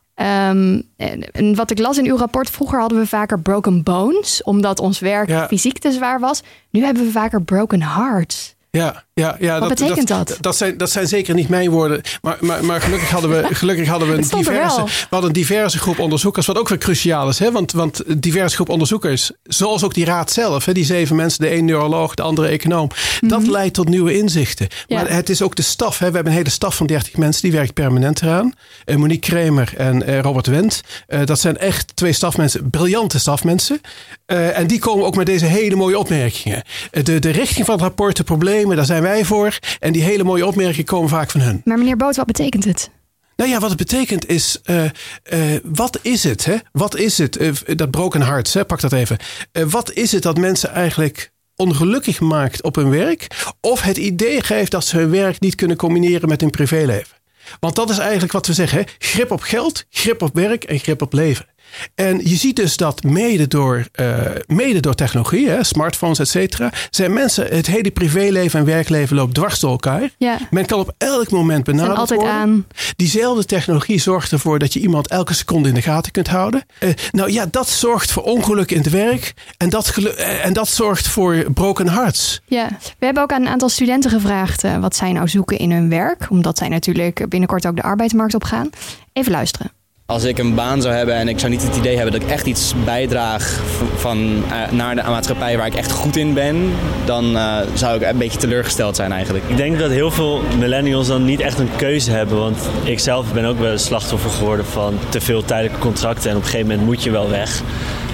Um, 0.50 0.82
en, 0.96 1.30
en, 1.32 1.54
wat 1.54 1.70
ik 1.70 1.78
las 1.78 1.98
in 1.98 2.06
uw 2.06 2.16
rapport, 2.16 2.50
vroeger 2.50 2.80
hadden 2.80 2.98
we 2.98 3.06
vaker 3.06 3.40
broken 3.40 3.82
bones, 3.82 4.42
omdat 4.42 4.78
ons 4.78 4.98
werk 4.98 5.28
Ja. 5.28 5.46
fysiek 5.46 5.78
te 5.78 5.92
zwaar 5.92 6.20
was. 6.20 6.42
Nu 6.70 6.84
hebben 6.84 7.04
we 7.04 7.10
vaker 7.10 7.42
broken 7.42 7.82
hearts. 7.82 8.55
Ja, 8.76 9.04
ja, 9.14 9.36
ja, 9.38 9.58
Wat 9.58 9.68
dat, 9.68 9.78
betekent 9.78 10.08
dat? 10.08 10.36
Dat, 10.40 10.56
zijn, 10.56 10.76
dat 10.76 10.90
zijn 10.90 11.06
zeker 11.06 11.34
niet 11.34 11.48
mijn 11.48 11.70
woorden. 11.70 12.00
Maar, 12.22 12.36
maar, 12.40 12.64
maar 12.64 12.80
gelukkig 12.80 13.10
hadden 13.10 13.30
we, 13.30 13.46
gelukkig 13.54 13.88
hadden 13.88 14.08
we 14.08 14.14
een 14.14 14.30
er 14.30 14.36
diverse, 14.36 14.84
we 14.84 15.06
hadden 15.10 15.28
een 15.28 15.34
diverse 15.36 15.78
groep 15.78 15.98
onderzoekers. 15.98 16.46
Wat 16.46 16.58
ook 16.58 16.68
weer 16.68 16.78
cruciaal 16.78 17.28
is. 17.28 17.38
Hè? 17.38 17.52
Want, 17.52 17.72
want 17.72 18.08
een 18.08 18.20
diverse 18.20 18.54
groep 18.54 18.68
onderzoekers, 18.68 19.30
zoals 19.42 19.84
ook 19.84 19.94
die 19.94 20.04
raad 20.04 20.30
zelf. 20.30 20.64
Hè? 20.64 20.72
Die 20.72 20.84
zeven 20.84 21.16
mensen, 21.16 21.40
de 21.40 21.54
een 21.54 21.64
neuroloog, 21.64 22.14
de 22.14 22.22
andere 22.22 22.48
econoom. 22.48 22.90
Dat 23.20 23.46
leidt 23.46 23.74
tot 23.74 23.88
nieuwe 23.88 24.18
inzichten. 24.18 24.66
Mhm. 24.66 24.84
Ja. 24.86 25.02
Maar 25.02 25.12
het 25.12 25.28
is 25.28 25.42
ook 25.42 25.56
de 25.56 25.62
staf. 25.62 25.98
Hè? 25.98 26.06
We 26.06 26.14
hebben 26.14 26.32
een 26.32 26.38
hele 26.38 26.50
staf 26.50 26.76
van 26.76 26.86
30 26.86 27.16
mensen. 27.16 27.42
Die 27.42 27.52
werkt 27.52 27.74
permanent 27.74 28.22
eraan. 28.22 28.52
Eh, 28.84 28.96
Monique 28.96 29.30
Kremer 29.30 29.72
en 29.76 30.06
eh, 30.06 30.20
Robert 30.20 30.46
Wendt. 30.46 30.80
Eh, 31.06 31.20
dat 31.24 31.40
zijn 31.40 31.56
echt 31.56 31.96
twee 31.96 32.12
stafmensen. 32.12 32.70
Briljante 32.70 33.18
stafmensen. 33.18 33.80
En 34.26 34.66
die 34.66 34.78
komen 34.78 35.06
ook 35.06 35.16
met 35.16 35.26
deze 35.26 35.44
hele 35.44 35.76
mooie 35.76 35.98
opmerkingen. 35.98 36.62
De, 36.90 37.18
de 37.18 37.30
richting 37.30 37.66
van 37.66 37.74
het 37.74 37.84
rapport, 37.84 38.16
de 38.16 38.22
problemen, 38.22 38.65
daar 38.74 38.84
zijn 38.84 39.02
wij 39.02 39.24
voor. 39.24 39.58
En 39.78 39.92
die 39.92 40.02
hele 40.02 40.24
mooie 40.24 40.46
opmerkingen 40.46 40.84
komen 40.84 41.08
vaak 41.08 41.30
van 41.30 41.40
hun. 41.40 41.60
Maar 41.64 41.78
meneer 41.78 41.96
Boot, 41.96 42.16
wat 42.16 42.26
betekent 42.26 42.64
het? 42.64 42.90
Nou 43.36 43.50
ja, 43.50 43.58
wat 43.58 43.68
het 43.68 43.78
betekent 43.78 44.26
is, 44.28 44.60
eh, 44.62 44.84
eh, 44.84 45.60
wat 45.64 45.98
is 46.02 46.22
het? 46.22 46.44
Hè? 46.44 46.56
Wat 46.72 46.96
is 46.96 47.18
het? 47.18 47.36
Eh, 47.36 47.50
dat 47.64 47.90
broken 47.90 48.22
hearts, 48.22 48.54
hè? 48.54 48.64
pak 48.64 48.80
dat 48.80 48.92
even. 48.92 49.16
Wat 49.52 49.92
is 49.92 50.12
het 50.12 50.22
dat 50.22 50.38
mensen 50.38 50.70
eigenlijk 50.70 51.30
ongelukkig 51.56 52.20
maakt 52.20 52.62
op 52.62 52.74
hun 52.74 52.90
werk? 52.90 53.26
Of 53.60 53.80
het 53.82 53.96
idee 53.96 54.42
geeft 54.42 54.70
dat 54.70 54.84
ze 54.84 54.96
hun 54.96 55.10
werk 55.10 55.40
niet 55.40 55.54
kunnen 55.54 55.76
combineren 55.76 56.28
met 56.28 56.40
hun 56.40 56.50
privéleven? 56.50 57.16
Want 57.60 57.76
dat 57.76 57.90
is 57.90 57.98
eigenlijk 57.98 58.32
wat 58.32 58.46
we 58.46 58.52
zeggen. 58.52 58.78
Hè? 58.78 58.84
Grip 58.98 59.30
op 59.30 59.40
geld, 59.40 59.84
grip 59.90 60.22
op 60.22 60.34
werk 60.34 60.64
en 60.64 60.78
grip 60.78 61.02
op 61.02 61.12
leven. 61.12 61.46
En 61.94 62.20
je 62.24 62.36
ziet 62.36 62.56
dus 62.56 62.76
dat 62.76 63.02
mede 63.02 63.46
door, 63.48 63.86
eh, 63.92 64.20
mede 64.46 64.80
door 64.80 64.94
technologie, 64.94 65.48
hè, 65.48 65.64
smartphones, 65.64 66.18
et 66.18 66.28
cetera, 66.28 66.72
zijn 66.90 67.12
mensen, 67.12 67.46
het 67.46 67.66
hele 67.66 67.90
privéleven 67.90 68.58
en 68.60 68.66
werkleven 68.66 69.16
loopt 69.16 69.34
dwars 69.34 69.60
door 69.60 69.70
elkaar. 69.70 70.10
Ja. 70.18 70.38
Men 70.50 70.66
kan 70.66 70.78
op 70.78 70.94
elk 70.98 71.30
moment 71.30 71.64
Zijn 71.64 71.76
benaderd 71.76 71.98
altijd 71.98 72.20
worden. 72.20 72.38
aan. 72.38 72.66
Diezelfde 72.96 73.44
technologie 73.44 74.00
zorgt 74.00 74.32
ervoor 74.32 74.58
dat 74.58 74.72
je 74.72 74.80
iemand 74.80 75.08
elke 75.08 75.34
seconde 75.34 75.68
in 75.68 75.74
de 75.74 75.82
gaten 75.82 76.12
kunt 76.12 76.28
houden. 76.28 76.64
Eh, 76.78 76.90
nou 77.10 77.32
ja, 77.32 77.46
dat 77.50 77.68
zorgt 77.68 78.10
voor 78.10 78.22
ongeluk 78.22 78.70
in 78.70 78.78
het 78.78 78.90
werk. 78.90 79.34
En 79.56 79.68
dat, 79.68 79.96
eh, 79.96 80.44
en 80.44 80.52
dat 80.52 80.68
zorgt 80.68 81.08
voor 81.08 81.46
broken 81.54 81.88
hearts. 81.88 82.40
Ja, 82.46 82.68
we 82.98 83.04
hebben 83.04 83.22
ook 83.22 83.32
aan 83.32 83.42
een 83.42 83.48
aantal 83.48 83.68
studenten 83.68 84.10
gevraagd 84.10 84.62
wat 84.80 84.96
zij 84.96 85.12
nou 85.12 85.28
zoeken 85.28 85.58
in 85.58 85.70
hun 85.70 85.88
werk. 85.88 86.26
Omdat 86.30 86.58
zij 86.58 86.68
natuurlijk 86.68 87.28
binnenkort 87.28 87.66
ook 87.66 87.76
de 87.76 87.82
arbeidsmarkt 87.82 88.34
op 88.34 88.44
gaan. 88.44 88.70
Even 89.12 89.32
luisteren. 89.32 89.70
Als 90.06 90.24
ik 90.24 90.38
een 90.38 90.54
baan 90.54 90.82
zou 90.82 90.94
hebben 90.94 91.14
en 91.14 91.28
ik 91.28 91.38
zou 91.38 91.52
niet 91.52 91.62
het 91.62 91.76
idee 91.76 91.94
hebben 91.94 92.12
dat 92.12 92.22
ik 92.22 92.28
echt 92.28 92.46
iets 92.46 92.74
bijdraag 92.84 93.60
van, 93.96 94.44
eh, 94.50 94.70
naar 94.70 94.94
de 94.94 95.02
maatschappij 95.02 95.56
waar 95.56 95.66
ik 95.66 95.74
echt 95.74 95.92
goed 95.92 96.16
in 96.16 96.34
ben, 96.34 96.72
dan 97.04 97.36
eh, 97.36 97.56
zou 97.74 97.96
ik 97.96 98.08
een 98.10 98.18
beetje 98.18 98.38
teleurgesteld 98.38 98.96
zijn 98.96 99.12
eigenlijk. 99.12 99.44
Ik 99.48 99.56
denk 99.56 99.78
dat 99.78 99.90
heel 99.90 100.10
veel 100.10 100.42
millennials 100.58 101.06
dan 101.06 101.24
niet 101.24 101.40
echt 101.40 101.58
een 101.58 101.76
keuze 101.76 102.10
hebben. 102.10 102.38
Want 102.38 102.58
ik 102.84 102.98
zelf 102.98 103.32
ben 103.32 103.44
ook 103.44 103.58
wel 103.58 103.78
slachtoffer 103.78 104.30
geworden 104.30 104.66
van 104.66 104.98
te 105.08 105.20
veel 105.20 105.44
tijdelijke 105.44 105.78
contracten. 105.78 106.30
En 106.30 106.36
op 106.36 106.42
een 106.42 106.48
gegeven 106.48 106.68
moment 106.68 106.86
moet 106.86 107.02
je 107.02 107.10
wel 107.10 107.30
weg. 107.30 107.62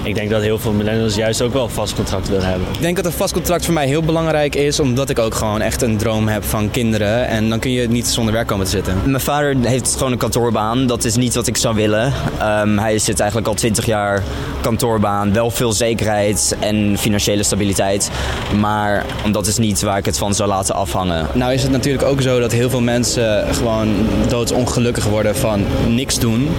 Ik 0.03 0.15
denk 0.15 0.29
dat 0.29 0.41
heel 0.41 0.59
veel 0.59 0.71
millennials 0.71 1.15
juist 1.15 1.41
ook 1.41 1.53
wel 1.53 1.63
een 1.63 1.69
vast 1.69 1.95
contract 1.95 2.29
willen 2.29 2.47
hebben. 2.47 2.67
Ik 2.73 2.81
denk 2.81 2.95
dat 2.95 3.05
een 3.05 3.11
vast 3.11 3.33
contract 3.33 3.65
voor 3.65 3.73
mij 3.73 3.87
heel 3.87 4.01
belangrijk 4.01 4.55
is, 4.55 4.79
omdat 4.79 5.09
ik 5.09 5.19
ook 5.19 5.35
gewoon 5.35 5.61
echt 5.61 5.81
een 5.81 5.97
droom 5.97 6.27
heb 6.27 6.43
van 6.43 6.71
kinderen. 6.71 7.27
En 7.27 7.49
dan 7.49 7.59
kun 7.59 7.71
je 7.71 7.87
niet 7.87 8.07
zonder 8.07 8.33
werk 8.33 8.47
komen 8.47 8.65
te 8.65 8.71
zitten. 8.71 8.95
Mijn 9.05 9.21
vader 9.21 9.55
heeft 9.61 9.95
gewoon 9.95 10.11
een 10.11 10.17
kantoorbaan. 10.17 10.87
Dat 10.87 11.03
is 11.03 11.15
niet 11.15 11.35
wat 11.35 11.47
ik 11.47 11.57
zou 11.57 11.75
willen. 11.75 12.13
Ehm, 12.39 12.77
hij 12.77 12.99
zit 12.99 13.19
eigenlijk 13.19 13.49
al 13.49 13.55
20 13.55 13.85
jaar 13.85 14.23
kantoorbaan. 14.61 15.33
Wel 15.33 15.51
veel 15.51 15.73
zekerheid 15.73 16.55
en 16.59 16.97
financiële 16.97 17.43
stabiliteit. 17.43 18.11
Maar 18.59 19.05
dat 19.31 19.47
is 19.47 19.57
niet 19.57 19.81
waar 19.81 19.97
ik 19.97 20.05
het 20.05 20.17
van 20.17 20.33
zou 20.33 20.49
laten 20.49 20.75
afhangen. 20.75 21.27
Nou 21.33 21.53
is 21.53 21.63
het 21.63 21.71
natuurlijk 21.71 22.03
ook 22.03 22.21
zo 22.21 22.39
dat 22.39 22.51
heel 22.51 22.69
veel 22.69 22.81
mensen 22.81 23.55
gewoon 23.55 23.95
doodsongelukkig 24.27 25.05
worden 25.05 25.35
van 25.35 25.65
niks 25.87 26.19
doen. 26.19 26.49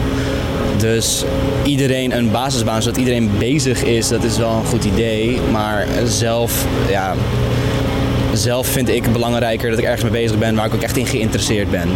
Dus 0.78 1.24
iedereen 1.64 2.16
een 2.16 2.30
basisbaan, 2.30 2.82
zodat 2.82 2.98
iedereen 2.98 3.30
bezig 3.38 3.82
is, 3.82 4.08
dat 4.08 4.24
is 4.24 4.36
wel 4.36 4.50
een 4.50 4.64
goed 4.64 4.84
idee. 4.84 5.40
Maar 5.40 5.86
zelf, 6.04 6.66
ja, 6.88 7.14
zelf 8.32 8.66
vind 8.66 8.88
ik 8.88 9.02
het 9.02 9.12
belangrijker 9.12 9.70
dat 9.70 9.78
ik 9.78 9.84
ergens 9.84 10.02
mee 10.02 10.22
bezig 10.22 10.38
ben 10.38 10.54
waar 10.54 10.66
ik 10.66 10.74
ook 10.74 10.82
echt 10.82 10.96
in 10.96 11.06
geïnteresseerd 11.06 11.70
ben. 11.70 11.88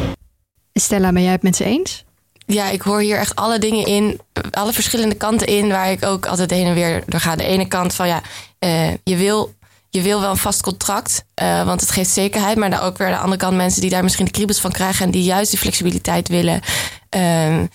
Stella, 0.73 1.12
ben 1.12 1.23
jij 1.23 1.32
het 1.32 1.43
met 1.43 1.56
ze 1.56 1.64
eens? 1.64 2.05
Ja, 2.46 2.70
ik 2.70 2.82
hoor 2.82 3.00
hier 3.00 3.19
echt 3.19 3.35
alle 3.35 3.58
dingen 3.58 3.87
in, 3.87 4.20
alle 4.50 4.73
verschillende 4.73 5.14
kanten 5.14 5.46
in, 5.46 5.69
waar 5.69 5.90
ik 5.90 6.05
ook 6.05 6.26
altijd 6.26 6.50
heen 6.50 6.67
en 6.67 6.75
weer 6.75 7.02
door 7.06 7.20
ga. 7.20 7.37
De 7.37 7.44
ene 7.44 7.69
kant 7.69 7.94
van 7.94 8.08
ja, 8.08 8.23
eh, 8.58 8.91
je, 9.05 9.17
wil, 9.17 9.55
je 9.91 10.02
wil 10.02 10.20
wel 10.20 10.31
een 10.31 10.37
vast 10.37 10.62
contract, 10.62 11.25
eh, 11.34 11.64
want 11.64 11.81
het 11.81 11.91
geeft 11.91 12.11
zekerheid. 12.11 12.56
Maar 12.56 12.70
dan 12.70 12.81
ook 12.81 12.99
weer 12.99 13.08
de 13.08 13.17
andere 13.17 13.37
kant 13.37 13.56
mensen 13.56 13.81
die 13.81 13.91
daar 13.91 14.02
misschien 14.02 14.25
de 14.25 14.31
kriebels 14.31 14.61
van 14.61 14.73
krijgen 14.73 15.05
en 15.05 15.11
die 15.11 15.23
juist 15.23 15.50
die 15.50 15.58
flexibiliteit 15.58 16.29
willen. 16.29 16.61
Ehm, 17.08 17.67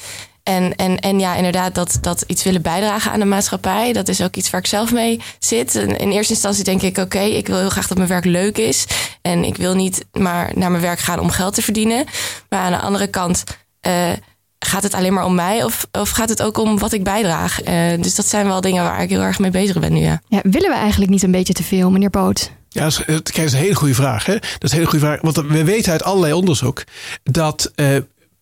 en, 0.43 0.75
en, 0.75 0.99
en 0.99 1.19
ja, 1.19 1.35
inderdaad, 1.35 1.75
dat, 1.75 1.97
dat 2.01 2.23
iets 2.27 2.43
willen 2.43 2.61
bijdragen 2.61 3.11
aan 3.11 3.19
de 3.19 3.25
maatschappij. 3.25 3.93
Dat 3.93 4.07
is 4.07 4.21
ook 4.21 4.35
iets 4.35 4.49
waar 4.49 4.59
ik 4.61 4.67
zelf 4.67 4.91
mee 4.91 5.21
zit. 5.39 5.75
En 5.75 5.97
in 5.97 6.11
eerste 6.11 6.33
instantie 6.33 6.63
denk 6.63 6.81
ik, 6.81 6.97
oké, 6.97 7.19
ik 7.19 7.47
wil 7.47 7.57
heel 7.57 7.69
graag 7.69 7.87
dat 7.87 7.97
mijn 7.97 8.09
werk 8.09 8.25
leuk 8.25 8.57
is. 8.57 8.85
En 9.21 9.43
ik 9.43 9.57
wil 9.57 9.75
niet 9.75 10.05
maar 10.11 10.51
naar 10.55 10.71
mijn 10.71 10.83
werk 10.83 10.99
gaan 10.99 11.19
om 11.19 11.29
geld 11.29 11.53
te 11.53 11.61
verdienen. 11.61 12.05
Maar 12.49 12.59
aan 12.59 12.71
de 12.71 12.79
andere 12.79 13.07
kant 13.07 13.43
eh, 13.79 14.11
gaat 14.59 14.83
het 14.83 14.93
alleen 14.93 15.13
maar 15.13 15.25
om 15.25 15.35
mij? 15.35 15.63
Of, 15.63 15.87
of 15.91 16.09
gaat 16.09 16.29
het 16.29 16.41
ook 16.41 16.57
om 16.57 16.79
wat 16.79 16.93
ik 16.93 17.03
bijdraag? 17.03 17.61
Eh, 17.61 18.01
dus 18.01 18.15
dat 18.15 18.25
zijn 18.27 18.47
wel 18.47 18.61
dingen 18.61 18.83
waar 18.83 19.01
ik 19.01 19.09
heel 19.09 19.21
erg 19.21 19.39
mee 19.39 19.51
bezig 19.51 19.79
ben 19.79 19.93
nu, 19.93 19.99
ja. 19.99 20.21
Ja, 20.27 20.39
willen 20.43 20.69
we 20.69 20.75
eigenlijk 20.75 21.11
niet 21.11 21.23
een 21.23 21.31
beetje 21.31 21.53
te 21.53 21.63
veel, 21.63 21.91
meneer 21.91 22.09
Boot? 22.09 22.51
Ja, 22.69 22.83
dat 22.83 22.91
is, 22.91 22.97
kijk, 23.05 23.23
dat 23.23 23.37
is 23.45 23.53
een 23.53 23.59
hele 23.59 23.75
goede 23.75 23.93
vraag. 23.93 24.25
Hè? 24.25 24.33
Dat 24.33 24.63
is 24.63 24.71
een 24.71 24.77
hele 24.77 24.89
goede 24.89 25.05
vraag. 25.05 25.21
Want 25.21 25.35
we 25.35 25.63
weten 25.63 25.91
uit 25.91 26.03
allerlei 26.03 26.33
onderzoek 26.33 26.83
dat. 27.23 27.71
eh, 27.75 27.87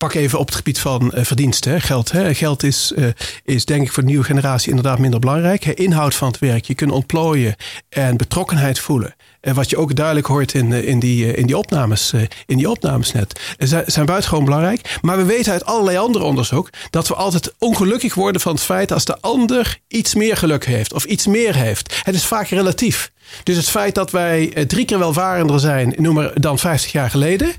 pak 0.01 0.13
even 0.13 0.39
op 0.39 0.45
het 0.45 0.56
gebied 0.56 0.80
van 0.80 1.12
eh, 1.12 1.24
verdiensten, 1.24 1.81
geld. 1.81 2.12
Hè. 2.12 2.33
Geld 2.33 2.63
is, 2.63 2.94
eh, 2.95 3.06
is 3.44 3.65
denk 3.65 3.81
ik 3.81 3.92
voor 3.92 4.03
de 4.03 4.09
nieuwe 4.09 4.24
generatie 4.24 4.69
inderdaad 4.69 5.00
minder 5.00 5.19
belangrijk. 5.19 5.65
Inhoud 5.65 6.15
van 6.15 6.27
het 6.27 6.39
werk, 6.39 6.65
je 6.65 6.75
kunt 6.75 6.92
ontplooien 6.92 7.56
en 7.89 8.18
betrokkenheid 8.18 8.80
voelen. 8.80 9.15
En 9.42 9.53
wat 9.56 9.69
je 9.69 9.77
ook 9.77 9.95
duidelijk 9.95 10.27
hoort 10.27 10.53
in, 10.53 10.74
eh, 10.74 10.88
in, 10.88 11.00
die, 11.00 11.33
in, 11.33 11.45
die, 11.45 11.57
opnames, 11.57 12.13
in 12.45 12.57
die 12.57 12.69
opnames 12.69 13.12
net. 13.12 13.56
Zijn, 13.86 14.06
buitengewoon 14.06 14.45
belangrijk. 14.45 14.98
Maar 15.01 15.18
we 15.18 15.24
weten 15.24 15.51
uit 15.51 15.65
allerlei 15.65 15.98
andere 15.98 16.24
onderzoek 16.24 16.69
dat 16.89 17.07
we 17.07 17.15
altijd 17.15 17.53
ongelukkig 17.57 18.13
worden 18.13 18.42
van 18.42 18.53
het 18.53 18.63
feit 18.63 18.92
als 18.92 19.06
de 19.06 19.19
ander 19.19 19.80
iets 19.88 20.15
meer 20.15 20.38
geluk 20.38 20.65
heeft 20.65 20.94
of 20.94 21.03
iets 21.03 21.27
meer 21.27 21.56
heeft. 21.56 22.01
Het 22.03 22.15
is 22.15 22.25
vaak 22.25 22.48
relatief. 22.48 23.12
Dus 23.44 23.56
het 23.56 23.69
feit 23.69 23.95
dat 23.95 24.12
wij 24.12 24.65
drie 24.68 24.86
keer 24.86 25.00
welvarender 25.00 25.59
zijn, 25.59 25.94
noem 25.98 26.15
maar 26.15 26.42
dan 26.42 26.59
50 26.59 26.92
jaar 26.92 27.09
geleden, 27.09 27.51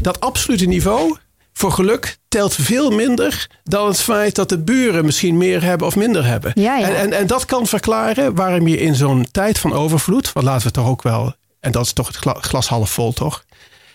dat 0.00 0.20
absolute 0.20 0.66
niveau 0.66 1.16
voor 1.60 1.72
geluk 1.72 2.18
telt 2.28 2.54
veel 2.54 2.90
minder 2.90 3.46
dan 3.64 3.86
het 3.86 4.00
feit 4.00 4.34
dat 4.34 4.48
de 4.48 4.58
buren 4.58 5.04
misschien 5.04 5.36
meer 5.36 5.62
hebben 5.62 5.86
of 5.86 5.96
minder 5.96 6.24
hebben. 6.24 6.52
Ja, 6.54 6.76
ja. 6.76 6.88
En, 6.88 6.96
en, 6.96 7.12
en 7.12 7.26
dat 7.26 7.44
kan 7.44 7.66
verklaren 7.66 8.34
waarom 8.34 8.66
je 8.68 8.78
in 8.78 8.94
zo'n 8.94 9.26
tijd 9.30 9.58
van 9.58 9.72
overvloed, 9.72 10.32
want 10.32 10.46
laten 10.46 10.66
we 10.66 10.72
toch 10.72 10.86
ook 10.86 11.02
wel, 11.02 11.34
en 11.60 11.72
dat 11.72 11.84
is 11.84 11.92
toch 11.92 12.06
het 12.06 12.16
gla- 12.16 12.40
glas 12.40 12.68
half 12.68 12.90
vol 12.90 13.12
toch? 13.12 13.44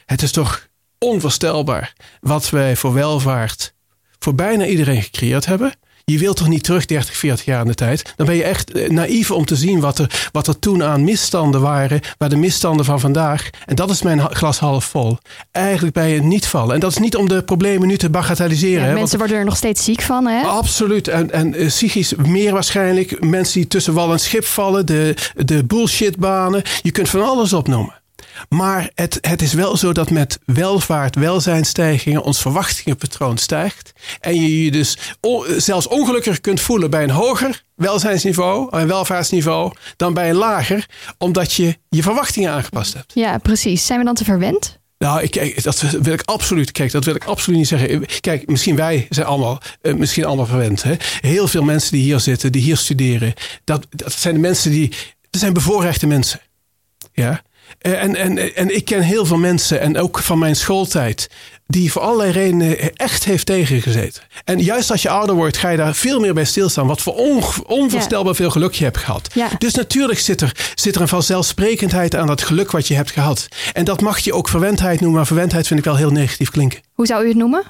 Het 0.05 0.22
is 0.22 0.31
toch 0.31 0.67
onvoorstelbaar 1.00 1.93
wat 2.19 2.50
wij 2.50 2.75
voor 2.75 2.93
welvaart 2.93 3.74
voor 4.19 4.36
bijna 4.36 4.65
iedereen 4.65 5.01
gecreëerd 5.01 5.45
hebben. 5.45 5.74
Je 6.12 6.17
wilt 6.17 6.38
toch 6.38 6.47
niet 6.47 6.63
terug 6.63 6.85
30, 6.85 7.15
40 7.15 7.45
jaar 7.45 7.62
in 7.62 7.67
de 7.67 7.74
tijd? 7.74 8.13
Dan 8.15 8.25
ben 8.25 8.35
je 8.35 8.43
echt 8.43 8.71
eh, 8.71 8.89
naïef 8.89 9.31
om 9.31 9.45
te 9.45 9.55
zien 9.55 9.79
wat 9.79 10.00
er, 10.00 10.29
wat 10.31 10.47
er 10.47 10.59
toen 10.59 10.83
aan 10.83 11.03
misstanden 11.03 11.62
waren. 11.62 12.01
Waar 12.17 12.29
de 12.29 12.35
misstanden 12.35 12.85
van 12.85 13.00
vandaag. 13.00 13.50
En 13.65 13.75
dat 13.75 13.89
is 13.89 14.01
mijn 14.01 14.19
glas 14.19 14.59
half 14.59 14.85
vol. 14.85 15.17
Eigenlijk 15.51 15.93
bij 15.95 16.13
je 16.13 16.21
niet 16.21 16.47
vallen. 16.47 16.74
En 16.74 16.79
dat 16.79 16.91
is 16.91 16.97
niet 16.97 17.15
om 17.15 17.27
de 17.27 17.43
problemen 17.43 17.88
nu 17.88 17.97
te 17.97 18.09
bagatelliseren. 18.09 18.81
Ja, 18.81 18.88
hè, 18.88 18.93
mensen 18.93 19.17
worden 19.17 19.38
er 19.38 19.45
nog 19.45 19.57
steeds 19.57 19.83
ziek 19.83 20.01
van, 20.01 20.27
hè? 20.27 20.41
Absoluut. 20.41 21.07
En, 21.07 21.31
en 21.31 21.53
eh, 21.53 21.67
psychisch 21.67 22.15
meer 22.15 22.53
waarschijnlijk. 22.53 23.24
Mensen 23.24 23.59
die 23.59 23.67
tussen 23.67 23.93
wal 23.93 24.12
en 24.12 24.19
schip 24.19 24.45
vallen. 24.45 24.85
De, 24.85 25.15
de 25.35 25.63
bullshitbanen. 25.63 26.62
Je 26.81 26.91
kunt 26.91 27.09
van 27.09 27.24
alles 27.25 27.53
opnoemen. 27.53 27.93
Maar 28.49 28.89
het, 28.95 29.17
het 29.21 29.41
is 29.41 29.53
wel 29.53 29.77
zo 29.77 29.91
dat 29.93 30.09
met 30.09 30.39
welvaart, 30.45 31.15
welzijnstijgingen 31.15 32.23
ons 32.23 32.41
verwachtingenpatroon 32.41 33.37
stijgt. 33.37 33.93
En 34.19 34.41
je 34.41 34.63
je 34.63 34.71
dus 34.71 34.97
zelfs 35.57 35.87
ongelukkiger 35.87 36.41
kunt 36.41 36.61
voelen 36.61 36.89
bij 36.89 37.03
een 37.03 37.09
hoger 37.09 37.63
welzijnsniveau 37.75 38.77
en 38.77 38.87
welvaartsniveau 38.87 39.73
dan 39.95 40.13
bij 40.13 40.29
een 40.29 40.35
lager, 40.35 40.85
omdat 41.17 41.53
je 41.53 41.77
je 41.89 42.01
verwachtingen 42.01 42.51
aangepast 42.51 42.93
hebt. 42.93 43.11
Ja, 43.13 43.37
precies. 43.37 43.85
Zijn 43.85 43.99
we 43.99 44.05
dan 44.05 44.15
te 44.15 44.23
verwend? 44.23 44.79
Nou, 44.97 45.21
ik, 45.21 45.63
dat 45.63 45.81
wil 45.81 46.13
ik 46.13 46.21
absoluut. 46.21 46.71
Kijk, 46.71 46.91
dat 46.91 47.05
wil 47.05 47.15
ik 47.15 47.25
absoluut 47.25 47.59
niet 47.59 47.67
zeggen. 47.67 48.05
Kijk, 48.19 48.47
misschien 48.47 48.75
wij 48.75 49.07
zijn 49.09 49.25
allemaal, 49.25 49.61
eh, 49.81 49.93
misschien 49.93 50.25
allemaal 50.25 50.45
verwend. 50.45 50.83
Hè? 50.83 50.95
Heel 51.19 51.47
veel 51.47 51.63
mensen 51.63 51.91
die 51.91 52.01
hier 52.01 52.19
zitten, 52.19 52.51
die 52.51 52.61
hier 52.61 52.77
studeren, 52.77 53.33
dat, 53.63 53.87
dat 53.89 54.13
zijn 54.13 54.33
de 54.33 54.39
mensen 54.39 54.71
die. 54.71 54.89
Dat 55.29 55.41
zijn 55.41 55.53
bevoorrechte 55.53 56.07
mensen. 56.07 56.39
Ja. 57.13 57.41
Eh, 57.77 58.03
en, 58.03 58.15
en, 58.15 58.55
en 58.55 58.75
ik 58.75 58.86
ken 58.86 59.01
heel 59.01 59.25
veel 59.25 59.38
mensen, 59.38 59.79
en 59.79 59.98
ook 59.98 60.19
van 60.19 60.39
mijn 60.39 60.55
schooltijd, 60.55 61.29
die 61.67 61.91
voor 61.91 62.01
allerlei 62.01 62.31
redenen 62.31 62.93
echt 62.95 63.24
heeft 63.24 63.45
tegengezeten. 63.45 64.24
En 64.43 64.60
juist 64.60 64.91
als 64.91 65.01
je 65.01 65.10
ouder 65.10 65.36
wordt, 65.36 65.57
ga 65.57 65.69
je 65.69 65.77
daar 65.77 65.95
veel 65.95 66.19
meer 66.19 66.34
bij 66.34 66.45
stilstaan. 66.45 66.88
Wat 66.88 67.01
voor 67.01 67.13
onvoorstelbaar 67.67 68.36
veel 68.36 68.50
geluk 68.50 68.74
je 68.74 68.84
hebt 68.84 68.98
gehad. 68.98 69.29
Ja. 69.34 69.50
Dus 69.57 69.74
natuurlijk 69.74 70.19
zit 70.19 70.41
er, 70.41 70.72
zit 70.75 70.95
er 70.95 71.01
een 71.01 71.07
vanzelfsprekendheid 71.07 72.15
aan 72.15 72.27
dat 72.27 72.41
geluk 72.41 72.72
wat 72.72 72.88
je 72.88 72.95
hebt 72.95 73.12
gehad. 73.12 73.48
En 73.74 73.86
dat 73.86 74.01
mag 74.01 74.19
je 74.19 74.34
ook 74.34 74.50
verwendheid 74.50 75.00
noemen, 75.00 75.17
maar 75.17 75.27
verwendheid 75.27 75.67
vind 75.67 75.79
ik 75.79 75.86
wel 75.86 75.95
heel 75.95 76.12
negatief 76.12 76.50
klinken. 76.50 76.79
Hoe 76.93 77.05
zou 77.05 77.24
u 77.25 77.27
het 77.27 77.38
noemen? 77.38 77.63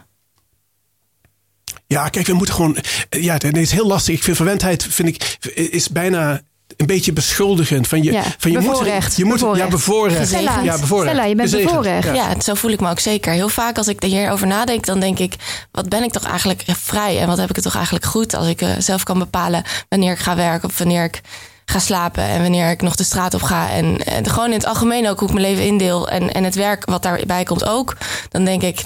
Ja, 1.87 2.09
kijk, 2.09 2.27
we 2.27 2.33
moeten 2.33 2.55
gewoon. 2.55 2.77
Ja, 3.09 3.33
het 3.33 3.57
is 3.57 3.71
heel 3.71 3.87
lastig. 3.87 4.15
Ik 4.15 4.23
vind 4.23 4.35
verwendheid, 4.35 4.83
vind 4.89 5.07
ik, 5.07 5.37
is 5.53 5.89
bijna 5.89 6.41
een 6.77 6.85
beetje 6.85 7.13
beschuldigend. 7.13 7.87
Van 7.87 8.03
je, 8.03 8.11
Ja, 8.11 8.23
van 8.37 8.51
je 8.51 8.57
bevoorrecht, 8.57 9.07
moet, 9.07 9.17
je 9.17 9.25
moet, 9.25 9.33
bevoorrecht. 9.33 9.63
Ja, 9.63 9.69
bevoorrecht. 9.69 10.27
Stella, 10.27 10.59
ja, 10.61 10.79
bevoorrecht. 10.79 11.11
Stella, 11.11 11.27
je 11.27 11.35
bent 11.35 11.49
Gezegend. 11.49 11.69
bevoorrecht. 11.69 12.05
Ja. 12.05 12.13
Ja, 12.13 12.41
zo 12.41 12.53
voel 12.53 12.71
ik 12.71 12.79
me 12.79 12.89
ook 12.89 12.99
zeker. 12.99 13.33
Heel 13.33 13.49
vaak 13.49 13.77
als 13.77 13.87
ik 13.87 14.03
hierover 14.03 14.47
nadenk, 14.47 14.85
dan 14.85 14.99
denk 14.99 15.19
ik... 15.19 15.35
wat 15.71 15.89
ben 15.89 16.03
ik 16.03 16.11
toch 16.11 16.23
eigenlijk 16.23 16.63
vrij 16.67 17.19
en 17.19 17.27
wat 17.27 17.37
heb 17.37 17.49
ik 17.49 17.55
het 17.55 17.63
toch 17.63 17.75
eigenlijk 17.75 18.05
goed... 18.05 18.33
als 18.33 18.47
ik 18.47 18.61
eh, 18.61 18.69
zelf 18.79 19.03
kan 19.03 19.19
bepalen 19.19 19.63
wanneer 19.89 20.11
ik 20.11 20.19
ga 20.19 20.35
werken... 20.35 20.69
of 20.69 20.77
wanneer 20.77 21.03
ik 21.03 21.21
ga 21.65 21.79
slapen 21.79 22.23
en 22.23 22.41
wanneer 22.41 22.69
ik 22.69 22.81
nog 22.81 22.95
de 22.95 23.03
straat 23.03 23.33
op 23.33 23.41
ga. 23.41 23.69
En, 23.69 24.05
en 24.05 24.29
gewoon 24.29 24.49
in 24.49 24.57
het 24.57 24.65
algemeen 24.65 25.07
ook 25.09 25.19
hoe 25.19 25.27
ik 25.27 25.33
mijn 25.33 25.45
leven 25.45 25.65
indeel... 25.65 26.09
en, 26.09 26.33
en 26.33 26.43
het 26.43 26.55
werk 26.55 26.85
wat 26.85 27.03
daarbij 27.03 27.43
komt 27.43 27.65
ook. 27.65 27.97
Dan 28.29 28.45
denk 28.45 28.61
ik, 28.61 28.83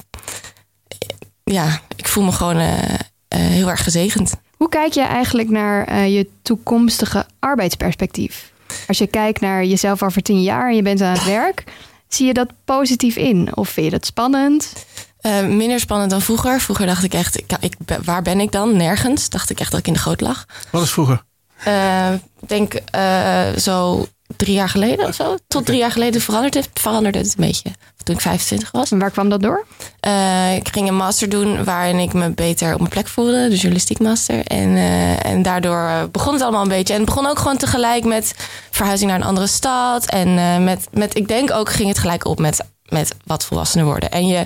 ja, 1.43 1.81
ik 1.95 2.07
voel 2.07 2.23
me 2.23 2.31
gewoon 2.31 2.57
eh, 2.57 2.93
eh, 3.27 3.39
heel 3.39 3.69
erg 3.69 3.83
gezegend. 3.83 4.33
Hoe 4.59 4.69
kijk 4.69 4.93
je 4.93 5.01
eigenlijk 5.01 5.49
naar 5.49 5.85
eh, 5.85 6.15
je 6.15 6.29
toekomstige 6.41 7.25
arbeidsperspectief? 7.39 8.51
Als 8.87 8.97
je 8.97 9.07
kijkt 9.07 9.41
naar 9.41 9.65
jezelf 9.65 10.03
over 10.03 10.21
tien 10.21 10.41
jaar 10.41 10.69
en 10.69 10.75
je 10.75 10.81
bent 10.81 11.01
aan 11.01 11.13
het 11.13 11.25
werk, 11.25 11.63
zie 12.07 12.27
je 12.27 12.33
dat 12.33 12.49
positief 12.65 13.15
in? 13.15 13.49
Of 13.55 13.69
vind 13.69 13.85
je 13.85 13.91
dat 13.91 14.05
spannend? 14.05 14.73
Eh, 15.21 15.45
minder 15.45 15.79
spannend 15.79 16.11
dan 16.11 16.21
vroeger. 16.21 16.59
Vroeger 16.61 16.85
dacht 16.85 17.03
ik 17.03 17.13
echt, 17.13 17.37
ik, 17.37 17.51
ik, 17.59 17.73
waar 18.03 18.21
ben 18.21 18.39
ik 18.39 18.51
dan? 18.51 18.77
Nergens. 18.77 19.29
Dacht 19.29 19.49
ik 19.49 19.59
echt 19.59 19.71
dat 19.71 19.79
ik 19.79 19.87
in 19.87 19.93
de 19.93 19.99
goot 19.99 20.21
lag. 20.21 20.45
Wat 20.71 20.83
is 20.83 20.91
vroeger? 20.91 21.23
Eh, 21.63 22.13
Ik 22.41 22.47
denk 22.49 22.73
eh, 22.73 23.47
zo 23.57 24.07
drie 24.35 24.53
jaar 24.53 24.69
geleden 24.69 25.07
of 25.07 25.15
zo. 25.15 25.37
Tot 25.47 25.65
drie 25.65 25.79
jaar 25.79 25.91
geleden 25.91 26.21
veranderde 26.21 26.59
het, 26.59 26.69
veranderde 26.73 27.17
het 27.17 27.27
een 27.27 27.45
beetje. 27.45 27.69
Toen 28.03 28.15
ik 28.15 28.21
25 28.21 28.71
was. 28.71 28.91
En 28.91 28.99
waar 28.99 29.11
kwam 29.11 29.29
dat 29.29 29.41
door? 29.41 29.65
Eh, 29.99 30.55
ik 30.55 30.69
ging 30.71 30.87
een 30.87 30.95
master 30.95 31.29
doen 31.29 31.63
waarin 31.63 31.99
ik 31.99 32.13
me 32.13 32.29
beter 32.29 32.73
op 32.73 32.79
mijn 32.79 32.89
plek 32.89 33.07
voelde. 33.07 33.47
De 33.49 33.55
journalistiek 33.55 33.99
master. 33.99 34.45
En, 34.45 34.75
eh, 34.75 35.25
en 35.25 35.41
daardoor 35.41 35.87
eh, 35.87 36.03
begon 36.11 36.33
het 36.33 36.41
allemaal 36.41 36.61
een 36.61 36.67
beetje. 36.67 36.93
En 36.93 36.99
het 36.99 37.09
begon 37.09 37.27
ook 37.27 37.39
gewoon 37.39 37.57
tegelijk 37.57 38.05
met 38.05 38.35
verhuizing 38.71 39.09
naar 39.09 39.19
een 39.19 39.25
andere 39.25 39.47
stad. 39.47 40.05
En 40.05 40.37
eh, 40.37 40.57
met, 40.57 40.87
met, 40.91 41.15
ik 41.15 41.27
denk 41.27 41.51
ook 41.51 41.69
ging 41.71 41.87
het 41.87 41.99
gelijk 41.99 42.25
op 42.25 42.39
met, 42.39 42.63
met 42.89 43.15
wat 43.25 43.45
volwassener 43.45 43.85
worden. 43.85 44.11
En 44.11 44.27
je 44.27 44.45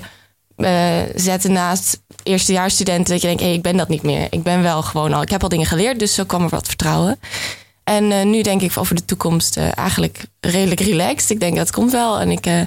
eh 0.56 1.02
zette 1.16 1.48
naast 1.48 2.02
eerstejaarsstudenten 2.24 3.14
dat 3.14 3.22
je 3.22 3.28
denkt... 3.28 3.42
Hey, 3.42 3.54
ik 3.54 3.62
ben 3.62 3.78
dat 3.78 3.88
niet 3.88 4.04
meer. 4.04 4.28
Ik 4.30 4.44
ben 4.44 4.62
wel 4.62 4.82
gewoon 4.82 5.14
al... 5.14 5.22
Ik 5.22 5.30
heb 5.30 5.44
al 5.44 5.50
dingen 5.50 5.66
geleerd, 5.66 6.00
dus 6.00 6.14
zo 6.14 6.24
kwam 6.24 6.44
er 6.44 6.50
wat 6.50 6.68
vertrouwen. 6.68 7.20
En 7.84 8.12
eh, 8.12 8.26
nu 8.26 8.42
denk 8.42 8.62
ik 8.62 8.78
over 8.78 8.96
de 8.96 9.06
toekomst 9.06 9.58
eh, 9.58 9.78
eigenlijk 9.78 10.26
redelijk 10.40 10.80
relaxed. 10.80 11.30
Ik 11.30 11.40
denk 11.40 11.56
dat 11.56 11.72
komt 11.72 11.92
wel. 11.92 12.20
En 12.20 12.32
ik, 12.32 12.46
eh, 12.46 12.62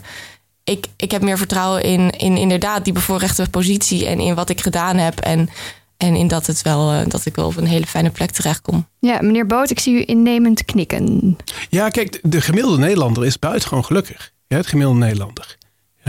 ik, 0.64 0.86
ik 0.96 1.10
heb 1.10 1.22
meer 1.22 1.38
vertrouwen 1.38 1.82
in, 1.82 2.10
in 2.10 2.36
inderdaad 2.36 2.84
die 2.84 2.92
bevoorrechte 2.92 3.46
positie 3.50 4.06
en 4.06 4.20
in 4.20 4.34
wat 4.34 4.48
ik 4.48 4.60
gedaan 4.60 4.96
heb. 4.96 5.20
En, 5.20 5.48
en 5.96 6.14
in 6.14 6.28
dat, 6.28 6.46
het 6.46 6.62
wel, 6.62 6.92
eh, 6.92 7.06
dat 7.08 7.26
ik 7.26 7.34
wel 7.34 7.46
op 7.46 7.56
een 7.56 7.66
hele 7.66 7.86
fijne 7.86 8.10
plek 8.10 8.30
terechtkom. 8.30 8.88
Ja, 8.98 9.18
meneer 9.22 9.46
Boot, 9.46 9.70
ik 9.70 9.78
zie 9.78 9.94
u 9.94 10.02
innemend 10.06 10.64
knikken. 10.64 11.36
Ja, 11.68 11.88
kijk, 11.88 12.20
de 12.22 12.40
gemiddelde 12.40 12.78
Nederlander 12.78 13.26
is 13.26 13.38
buitengewoon 13.38 13.84
gelukkig. 13.84 14.32
Ja, 14.46 14.56
het 14.56 14.66
gemiddelde 14.66 15.00
Nederlander. 15.00 15.56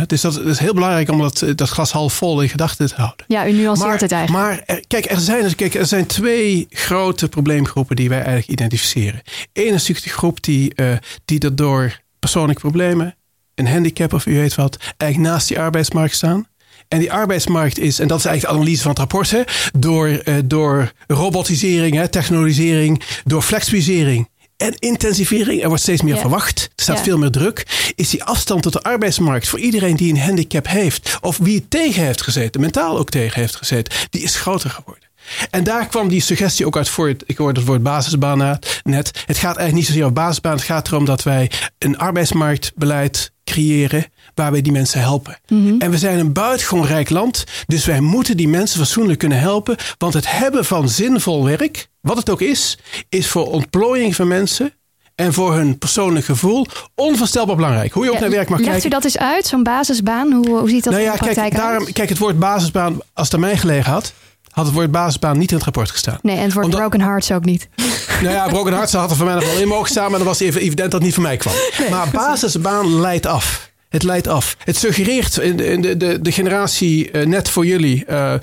Dus 0.06 0.22
dat, 0.22 0.34
dat 0.34 0.46
is 0.46 0.60
heel 0.60 0.74
belangrijk 0.74 1.10
om 1.10 1.20
dat, 1.20 1.44
dat 1.56 1.70
glas 1.70 1.92
half 1.92 2.13
vol 2.13 2.42
in 2.42 2.50
gedachten 2.50 2.88
te 2.88 2.96
houden. 2.96 3.25
Ja, 3.27 3.48
u 3.48 3.51
nuanceert 3.51 3.88
Maar, 3.89 4.00
het 4.00 4.12
eigenlijk. 4.12 4.46
maar 4.46 4.63
er- 4.66 4.84
kijk, 4.88 5.12
er 5.12 5.20
zijn, 5.20 5.56
kijk, 5.56 5.74
er 5.74 5.86
zijn 5.86 6.06
twee 6.06 6.68
grote 6.70 7.27
probleemgroepen 7.30 7.96
die 7.96 8.10
wij 8.10 8.18
eigenlijk 8.22 8.48
identificeren. 8.48 9.22
Eén 9.54 9.63
is 9.66 9.72
natuurlijk 9.72 10.04
de 10.06 10.10
groep 10.10 10.44
die, 10.44 10.74
eh 10.75 10.92
die 11.25 11.39
er 11.39 11.56
door 11.56 12.00
persoonlijke 12.20 12.62
problemen, 12.62 13.16
een 13.56 13.68
handicap 13.68 14.13
of 14.13 14.25
u 14.25 14.34
weet 14.36 14.56
wat, 14.56 14.77
eigenlijk 14.98 15.32
naast 15.34 15.48
die 15.48 15.60
arbeidsmarkt 15.60 16.16
staan. 16.16 16.48
En 16.88 17.00
die 17.00 17.12
arbeidsmarkt 17.12 17.80
is, 17.80 18.00
en 18.00 18.08
dat 18.08 18.20
is 18.20 18.25
eigenlijk 18.25 18.56
de 18.56 18.62
analyse 18.62 18.82
van 18.82 18.92
het 18.92 19.00
rapport, 19.00 19.32
hè, 19.32 19.42
door, 19.80 20.08
eh, 20.08 20.36
door 20.46 20.92
robotisering, 21.08 21.96
hè, 21.96 22.08
technologisering, 22.08 23.01
door 23.25 23.42
flexibilisering 23.42 24.30
en 24.57 24.75
intensivering, 24.79 25.61
er 25.61 25.67
wordt 25.67 25.83
steeds 25.83 26.01
meer 26.01 26.13
Ja. 26.15 26.19
verwacht, 26.21 26.61
er 26.75 26.83
staat 26.83 26.97
Ja. 26.97 27.03
veel 27.03 27.17
meer 27.17 27.31
druk, 27.31 27.91
is 27.95 28.09
die 28.09 28.23
afstand 28.23 28.61
tot 28.63 28.73
de 28.73 28.81
arbeidsmarkt 28.83 29.47
voor 29.47 29.59
iedereen 29.59 29.95
die 29.95 30.13
een 30.13 30.19
handicap 30.19 30.67
heeft, 30.67 31.17
of 31.21 31.37
wie 31.37 31.55
het 31.55 31.69
tegen 31.69 32.03
heeft 32.03 32.21
gezeten, 32.21 32.61
mentaal 32.61 32.97
ook 32.97 33.09
tegen 33.09 33.39
heeft 33.39 33.55
gezeten, 33.55 33.93
die 34.09 34.21
is 34.21 34.35
groter 34.35 34.69
geworden. 34.69 35.05
En 35.49 35.63
daar 35.63 35.87
kwam 35.87 36.07
die 36.07 36.21
suggestie 36.21 36.65
ook 36.65 36.77
uit 36.77 36.89
voort. 36.89 37.23
Ik 37.25 37.37
hoorde 37.37 37.59
het 37.59 37.67
woord 37.69 37.83
basisbaan 37.83 38.37
net. 38.83 39.23
Het 39.25 39.37
gaat 39.37 39.43
eigenlijk 39.57 39.73
niet 39.73 39.85
zozeer 39.85 40.01
over 40.01 40.13
basisbaan. 40.13 40.51
Het 40.55 40.63
gaat 40.63 40.87
erom 40.87 41.05
dat 41.05 41.23
wij 41.23 41.51
een 41.77 41.97
arbeidsmarktbeleid 41.97 43.31
creëren 43.43 44.05
waar 44.38 44.51
wij 44.51 44.62
die 44.62 44.72
mensen 44.72 45.00
helpen. 45.00 45.38
En 45.79 45.89
we 45.91 45.98
zijn 45.98 46.20
een 46.20 46.34
buitengewoon 46.34 46.86
rijk 46.86 47.10
land. 47.10 47.44
Dus 47.65 47.86
wij 47.86 48.00
moeten 48.00 48.38
die 48.38 48.48
mensen 48.48 48.79
fatsoenlijk 48.79 49.20
kunnen 49.20 49.39
helpen. 49.39 49.75
Want 49.98 50.13
het 50.13 50.32
hebben 50.32 50.65
van 50.65 50.89
zinvol 50.89 51.44
werk, 51.46 51.88
wat 52.01 52.17
het 52.17 52.29
ook 52.29 52.41
is, 52.41 52.77
is 53.10 53.27
voor 53.27 53.51
ontplooiing 53.51 54.15
van 54.15 54.27
mensen 54.27 54.74
en 55.15 55.34
voor 55.34 55.53
hun 55.53 55.77
persoonlijk 55.77 56.25
gevoel 56.25 56.65
onvoorstelbaar 56.96 57.56
belangrijk. 57.56 57.94
Hoe 57.94 58.03
je 58.03 58.10
ook 58.10 58.15
Ja, 58.15 58.22
naar 58.22 58.29
werk 58.29 58.50
mag 58.50 58.60
Legt 58.60 58.72
kijken. 58.72 58.88
u 58.89 58.94
dat 58.94 59.03
eens 59.03 59.17
uit, 59.17 59.48
zo'n 59.48 59.63
basisbaan? 59.63 60.32
Hoe, 60.32 60.48
hoe 60.60 60.70
ziet 60.70 60.84
dat 60.84 60.94
Nou 60.94 61.06
in 61.06 61.12
de 61.12 61.17
praktijk 61.17 61.50
kijk, 61.50 61.62
daarom, 61.62 61.86
uit? 61.86 61.94
kijk, 61.94 62.10
het 62.10 62.17
woord 62.17 62.39
basisbaan, 62.39 62.98
als 63.13 63.25
het 63.27 63.34
aan 63.34 63.39
mij 63.39 63.58
gelegen 63.58 63.91
had, 63.91 64.13
had 64.51 64.65
het 64.65 64.74
woord 64.74 64.91
basisbaan 64.91 65.38
niet 65.38 65.50
in 65.50 65.56
het 65.56 65.65
rapport 65.65 65.91
gestaan. 65.91 66.17
Nee, 66.22 66.36
en 66.36 66.44
het 66.44 66.53
wordt 66.53 66.67
Omdat- 66.67 66.79
broken 66.89 67.01
hearts 67.08 67.32
ook 67.32 67.46
niet. 67.46 67.67
Nou 68.22 68.34
ja, 68.34 68.48
Broken 68.48 68.74
Hearts 68.74 68.94
had 68.94 69.10
er 69.10 69.15
voor 69.15 69.25
mij 69.25 69.36
nog 69.36 69.44
wel 69.46 69.62
in 69.62 69.67
mogen 69.67 69.89
staan, 69.89 70.10
maar 70.10 70.20
dan 70.20 70.27
was 70.27 70.39
het 70.39 70.48
even 70.48 70.62
evident 70.62 70.91
dat 70.91 70.94
het 70.94 71.03
niet 71.03 71.13
van 71.13 71.24
mij 71.24 71.38
kwam. 71.38 71.53
maar 71.89 72.08
basisbaan 72.12 73.00
leidt 73.00 73.25
af. 73.25 73.72
Het 73.89 74.03
leidt 74.03 74.27
af. 74.27 74.56
Het 74.63 74.77
suggereert 74.77 75.38
in 75.38 75.58
de, 75.58 75.65
in 75.65 75.82
de, 75.82 75.98
de, 75.98 76.22
de 76.22 76.32
generatie 76.32 77.12
eh, 77.12 77.25
net 77.25 77.50
voor 77.50 77.65
jullie, 77.65 78.06
eh, 78.06 78.34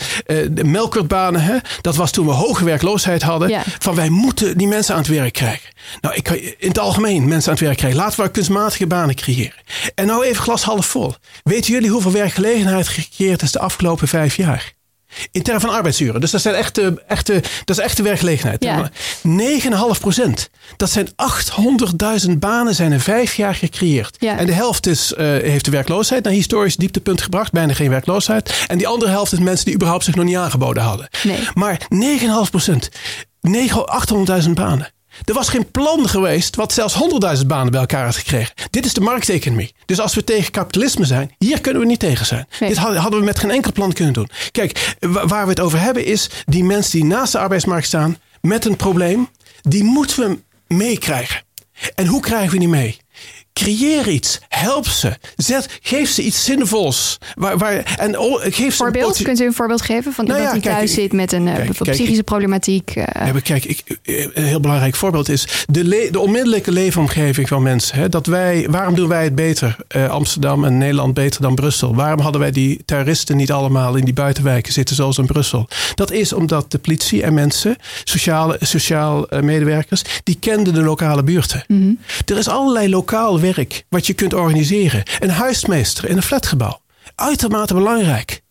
de 0.50 0.64
melkertbanen, 0.64 1.40
hè, 1.42 1.56
dat 1.80 1.96
was 1.96 2.10
toen 2.10 2.26
we 2.26 2.32
hoge 2.32 2.64
werkloosheid 2.64 3.22
hadden, 3.22 3.48
Ja. 3.48 3.62
van 3.78 3.94
wij 3.94 4.08
moeten 4.08 4.58
die 4.58 4.66
mensen 4.66 4.94
aan 4.94 5.00
het 5.00 5.10
werk 5.10 5.32
krijgen. 5.32 5.70
Nou, 6.00 6.14
ik 6.14 6.28
in 6.58 6.68
het 6.68 6.78
algemeen 6.78 7.28
mensen 7.28 7.50
aan 7.50 7.56
het 7.56 7.64
werk 7.66 7.76
krijgen. 7.78 7.98
Laten 8.00 8.24
we 8.24 8.30
kunstmatige 8.30 8.86
banen 8.86 9.14
creëren. 9.14 9.54
En 9.94 10.06
nou 10.06 10.24
even 10.24 10.42
glas 10.42 10.62
half 10.62 10.86
vol. 10.86 11.14
Weten 11.42 11.72
jullie 11.72 11.90
hoeveel 11.90 12.12
werkgelegenheid 12.12 12.88
gecreëerd 12.88 13.42
is 13.42 13.52
de 13.52 13.58
afgelopen 13.58 14.08
vijf 14.08 14.36
jaar? 14.36 14.73
In 15.32 15.42
termen 15.42 15.62
van 15.62 15.70
arbeidsuren. 15.70 16.20
Dus 16.20 16.30
dat, 16.30 16.40
zijn 16.40 16.54
echte, 16.54 17.02
echte, 17.08 17.42
dat 17.64 17.78
is 17.78 17.84
echte 17.84 18.02
werkgelegenheid. 18.02 18.64
Ja. 18.64 18.90
9,5 19.94 20.00
procent. 20.00 20.50
Dat 20.76 20.90
zijn 20.90 21.08
800.000 22.26 22.38
banen 22.38 22.74
zijn 22.74 22.92
in 22.92 23.00
vijf 23.00 23.34
jaar 23.34 23.54
gecreëerd. 23.54 24.16
Ja. 24.18 24.38
En 24.38 24.46
de 24.46 24.52
helft 24.52 24.86
is, 24.86 25.14
eh, 25.14 25.26
heeft 25.26 25.64
de 25.64 25.70
werkloosheid 25.70 26.24
naar 26.24 26.32
historisch 26.32 26.76
dieptepunt 26.76 27.22
gebracht. 27.22 27.52
Bijna 27.52 27.74
geen 27.74 27.90
werkloosheid. 27.90 28.64
En 28.66 28.78
die 28.78 28.86
andere 28.86 29.10
helft 29.10 29.32
is 29.32 29.38
mensen 29.38 29.64
die 29.64 29.74
überhaupt 29.74 30.04
zich 30.04 30.14
nog 30.14 30.24
niet 30.24 30.36
aangeboden 30.36 30.82
hadden. 30.82 31.08
Nee. 31.22 31.38
Maar 31.54 31.86
9,5 31.88 32.50
procent. 32.50 32.88
800.000 33.86 34.50
banen. 34.54 34.92
Er 35.24 35.34
was 35.34 35.48
geen 35.48 35.70
plan 35.70 36.08
geweest 36.08 36.56
wat 36.56 36.72
zelfs 36.72 36.94
100.000 37.40 37.46
banen 37.46 37.70
bij 37.70 37.80
elkaar 37.80 38.04
had 38.04 38.16
gekregen. 38.16 38.54
Dit 38.70 38.84
is 38.86 38.92
de 38.92 39.00
markteconomie. 39.00 39.74
Dus 39.86 40.00
als 40.00 40.14
we 40.14 40.24
tegen 40.24 40.50
kapitalisme 40.52 41.04
zijn, 41.04 41.34
hier 41.38 41.60
kunnen 41.60 41.80
we 41.82 41.88
niet 41.88 41.98
tegen 41.98 42.26
zijn. 42.26 42.46
Nee. 42.60 42.68
Dit 42.68 42.78
hadden 42.78 43.18
we 43.18 43.24
met 43.24 43.38
geen 43.38 43.50
enkel 43.50 43.72
plan 43.72 43.92
kunnen 43.92 44.12
doen. 44.12 44.28
Kijk, 44.50 44.94
wa- 45.00 45.26
waar 45.26 45.44
we 45.44 45.50
het 45.50 45.60
over 45.60 45.80
hebben 45.80 46.04
is 46.04 46.30
die 46.44 46.64
mensen 46.64 46.92
die 47.00 47.04
naast 47.08 47.32
de 47.32 47.38
arbeidsmarkt 47.38 47.86
staan 47.86 48.18
met 48.40 48.64
een 48.64 48.76
probleem, 48.76 49.28
die 49.62 49.84
moeten 49.84 50.28
we 50.28 50.38
meekrijgen. 50.74 51.42
En 51.94 52.06
hoe 52.06 52.20
krijgen 52.20 52.52
we 52.52 52.58
die 52.58 52.68
mee? 52.68 52.96
Creëer 53.52 54.08
iets. 54.08 54.40
Help 54.54 54.86
ze. 54.88 55.16
Zet, 55.36 55.78
geef 55.82 56.10
ze 56.10 56.22
iets 56.22 56.44
zinvols. 56.44 57.18
Waar, 57.34 57.58
waar, 57.58 57.94
en 57.98 58.18
oh, 58.18 58.40
geef 58.42 58.54
ze 58.54 58.62
een 58.64 58.72
Voorbeeld, 58.72 59.22
kunt 59.22 59.40
u 59.40 59.44
een 59.44 59.52
voorbeeld 59.52 59.82
geven 59.82 60.12
van 60.12 60.24
Nou 60.24 60.38
iemand 60.40 60.54
ja, 60.56 60.60
die 60.60 60.70
kijk, 60.70 60.74
thuis 60.76 60.90
ik- 60.90 61.00
zit 61.00 61.12
met 61.12 61.32
een 61.32 61.46
eh, 61.46 61.54
kijk, 61.54 61.56
bijvoorbeeld 61.56 61.84
kijk, 61.88 61.96
psychische 61.98 62.22
problematiek? 62.22 62.90
eh, 62.90 63.26
Ja, 63.26 63.40
kijk, 63.42 63.64
ik, 63.64 63.82
een 64.34 64.44
heel 64.44 64.60
belangrijk 64.60 64.94
voorbeeld 64.94 65.28
is 65.28 65.48
de, 65.70 65.84
le- 65.84 66.08
de 66.10 66.20
onmiddellijke 66.20 66.70
leefomgeving 66.72 67.48
van 67.48 67.62
mensen. 67.62 67.98
Hè? 67.98 68.08
Dat 68.08 68.26
wij, 68.26 68.66
waarom 68.70 68.94
doen 68.94 69.08
wij 69.08 69.24
het 69.24 69.34
beter, 69.34 69.76
eh, 69.88 70.08
Amsterdam 70.08 70.64
en 70.64 70.78
Nederland, 70.78 71.14
beter 71.14 71.42
dan 71.42 71.54
Brussel? 71.54 71.94
Waarom 71.94 72.20
hadden 72.20 72.40
wij 72.40 72.50
die 72.50 72.82
terroristen 72.84 73.36
niet 73.36 73.52
allemaal 73.52 73.94
in 73.94 74.04
die 74.04 74.14
buitenwijken 74.14 74.72
zitten 74.72 74.96
zoals 74.96 75.18
in 75.18 75.26
Brussel? 75.26 75.68
Dat 75.94 76.10
is 76.10 76.32
omdat 76.32 76.70
de 76.70 76.78
politie 76.78 77.22
en 77.22 77.34
mensen, 77.34 77.76
sociale, 78.04 78.56
sociaal 78.60 79.26
medewerkers, 79.40 80.02
die 80.24 80.36
kenden 80.40 80.74
de 80.74 80.82
lokale 80.82 81.22
buurten. 81.22 81.64
Er 82.26 82.38
is 82.38 82.48
allerlei 82.48 82.88
lokaal 82.88 83.40
werk 83.40 83.84
wat 83.88 84.06
je 84.06 84.12
kunt 84.12 84.32
organiseren. 84.34 84.52
Een 85.18 85.30
huismeester 85.30 86.08
in 86.08 86.16
een 86.16 86.22
flatgebouw. 86.22 86.80
Uitermate 87.14 87.74
belangrijk. 87.74 88.43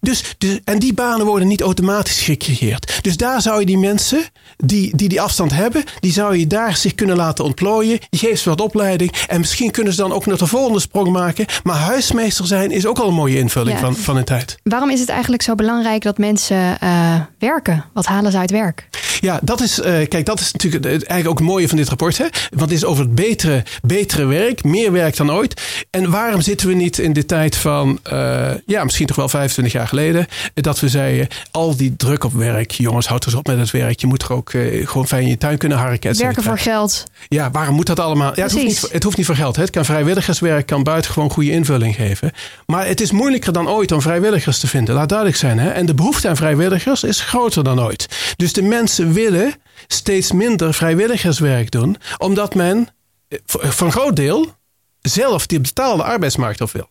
Dus, 0.00 0.34
dus, 0.38 0.60
en 0.64 0.78
die 0.78 0.94
banen 0.94 1.26
worden 1.26 1.48
niet 1.48 1.60
automatisch 1.60 2.20
gecreëerd. 2.20 2.98
Dus 3.02 3.16
daar 3.16 3.42
zou 3.42 3.60
je 3.60 3.66
die 3.66 3.78
mensen 3.78 4.24
die, 4.56 4.96
die 4.96 5.08
die 5.08 5.20
afstand 5.20 5.52
hebben, 5.52 5.84
die 6.00 6.12
zou 6.12 6.36
je 6.36 6.46
daar 6.46 6.76
zich 6.76 6.94
kunnen 6.94 7.16
laten 7.16 7.44
ontplooien. 7.44 7.98
Je 8.10 8.18
geeft 8.18 8.40
ze 8.40 8.48
wat 8.48 8.60
opleiding 8.60 9.12
en 9.28 9.40
misschien 9.40 9.70
kunnen 9.70 9.92
ze 9.92 10.00
dan 10.00 10.12
ook 10.12 10.26
nog 10.26 10.38
de 10.38 10.46
volgende 10.46 10.80
sprong 10.80 11.08
maken. 11.08 11.46
Maar 11.62 11.76
huismeester 11.76 12.46
zijn 12.46 12.70
is 12.70 12.86
ook 12.86 12.98
al 12.98 13.08
een 13.08 13.14
mooie 13.14 13.38
invulling 13.38 13.78
van, 13.78 13.96
van 13.96 14.14
hun 14.14 14.24
tijd. 14.24 14.58
Waarom 14.62 14.90
is 14.90 15.00
het 15.00 15.08
eigenlijk 15.08 15.42
zo 15.42 15.54
belangrijk 15.54 16.02
dat 16.02 16.18
mensen 16.18 16.78
uh, 16.82 17.20
werken? 17.38 17.84
Wat 17.92 18.06
halen 18.06 18.32
ze 18.32 18.38
uit 18.38 18.50
werk? 18.50 18.88
Ja, 19.20 19.40
dat 19.42 19.60
is, 19.60 19.78
uh, 19.78 19.84
kijk, 19.84 20.26
dat 20.26 20.40
is 20.40 20.52
natuurlijk 20.52 20.84
eigenlijk 20.84 21.28
ook 21.28 21.38
het 21.38 21.48
mooie 21.48 21.68
van 21.68 21.76
dit 21.76 21.88
rapport. 21.88 22.18
Hè? 22.18 22.26
Want 22.50 22.60
het 22.60 22.70
is 22.70 22.84
over 22.84 23.04
het 23.04 23.14
betere, 23.14 23.64
betere 23.82 24.24
werk, 24.24 24.64
meer 24.64 24.92
werk 24.92 25.16
dan 25.16 25.32
ooit. 25.32 25.84
En 25.90 26.10
waarom 26.10 26.40
zitten 26.40 26.68
we 26.68 26.74
niet 26.74 26.98
in 26.98 27.12
de 27.12 27.26
tijd 27.26 27.56
van, 27.56 27.98
uh, 28.12 28.50
ja, 28.66 28.84
misschien 28.84 29.06
toch 29.06 29.16
wel 29.16 29.28
25 29.28 29.74
jaar 29.74 29.85
geleden, 29.88 30.26
dat 30.54 30.80
we 30.80 30.88
zeiden: 30.88 31.28
al 31.50 31.76
die 31.76 31.96
druk 31.96 32.24
op 32.24 32.32
werk, 32.32 32.70
jongens, 32.70 33.06
houd 33.06 33.26
eens 33.26 33.34
op 33.34 33.46
met 33.46 33.58
het 33.58 33.70
werk. 33.70 34.00
Je 34.00 34.06
moet 34.06 34.22
er 34.22 34.32
ook 34.32 34.52
uh, 34.52 34.86
gewoon 34.86 35.06
fijn 35.06 35.22
in 35.22 35.28
je 35.28 35.38
tuin 35.38 35.58
kunnen 35.58 35.78
harken. 35.78 36.18
Werken 36.18 36.42
voor 36.42 36.58
geld. 36.58 37.04
Ja, 37.28 37.50
waarom 37.50 37.74
moet 37.74 37.86
dat 37.86 38.00
allemaal? 38.00 38.32
Ja, 38.34 38.42
het, 38.42 38.52
hoeft 38.52 38.64
niet, 38.64 38.88
het 38.92 39.02
hoeft 39.02 39.16
niet 39.16 39.26
voor 39.26 39.34
geld. 39.34 39.56
Hè? 39.56 39.62
Het 39.62 39.70
kan 39.70 39.84
vrijwilligerswerk, 39.84 40.66
kan 40.66 40.82
buitengewoon 40.82 41.30
goede 41.30 41.50
invulling 41.50 41.94
geven. 41.94 42.32
Maar 42.66 42.86
het 42.86 43.00
is 43.00 43.10
moeilijker 43.10 43.52
dan 43.52 43.68
ooit 43.68 43.92
om 43.92 44.02
vrijwilligers 44.02 44.58
te 44.58 44.66
vinden. 44.66 44.94
Laat 44.94 45.08
duidelijk 45.08 45.38
zijn. 45.38 45.58
Hè? 45.58 45.70
En 45.70 45.86
de 45.86 45.94
behoefte 45.94 46.28
aan 46.28 46.36
vrijwilligers 46.36 47.04
is 47.04 47.20
groter 47.20 47.64
dan 47.64 47.80
ooit. 47.80 48.34
Dus 48.36 48.52
de 48.52 48.62
mensen 48.62 49.12
willen 49.12 49.54
steeds 49.86 50.32
minder 50.32 50.74
vrijwilligerswerk 50.74 51.70
doen, 51.70 51.96
omdat 52.18 52.54
men 52.54 52.88
eh, 53.28 53.38
voor 53.44 53.86
een 53.86 53.92
groot 53.92 54.16
deel 54.16 54.54
zelf 55.00 55.46
die 55.46 55.60
betaalde 55.60 56.02
arbeidsmarkt 56.02 56.60
op 56.60 56.70
wil. 56.70 56.88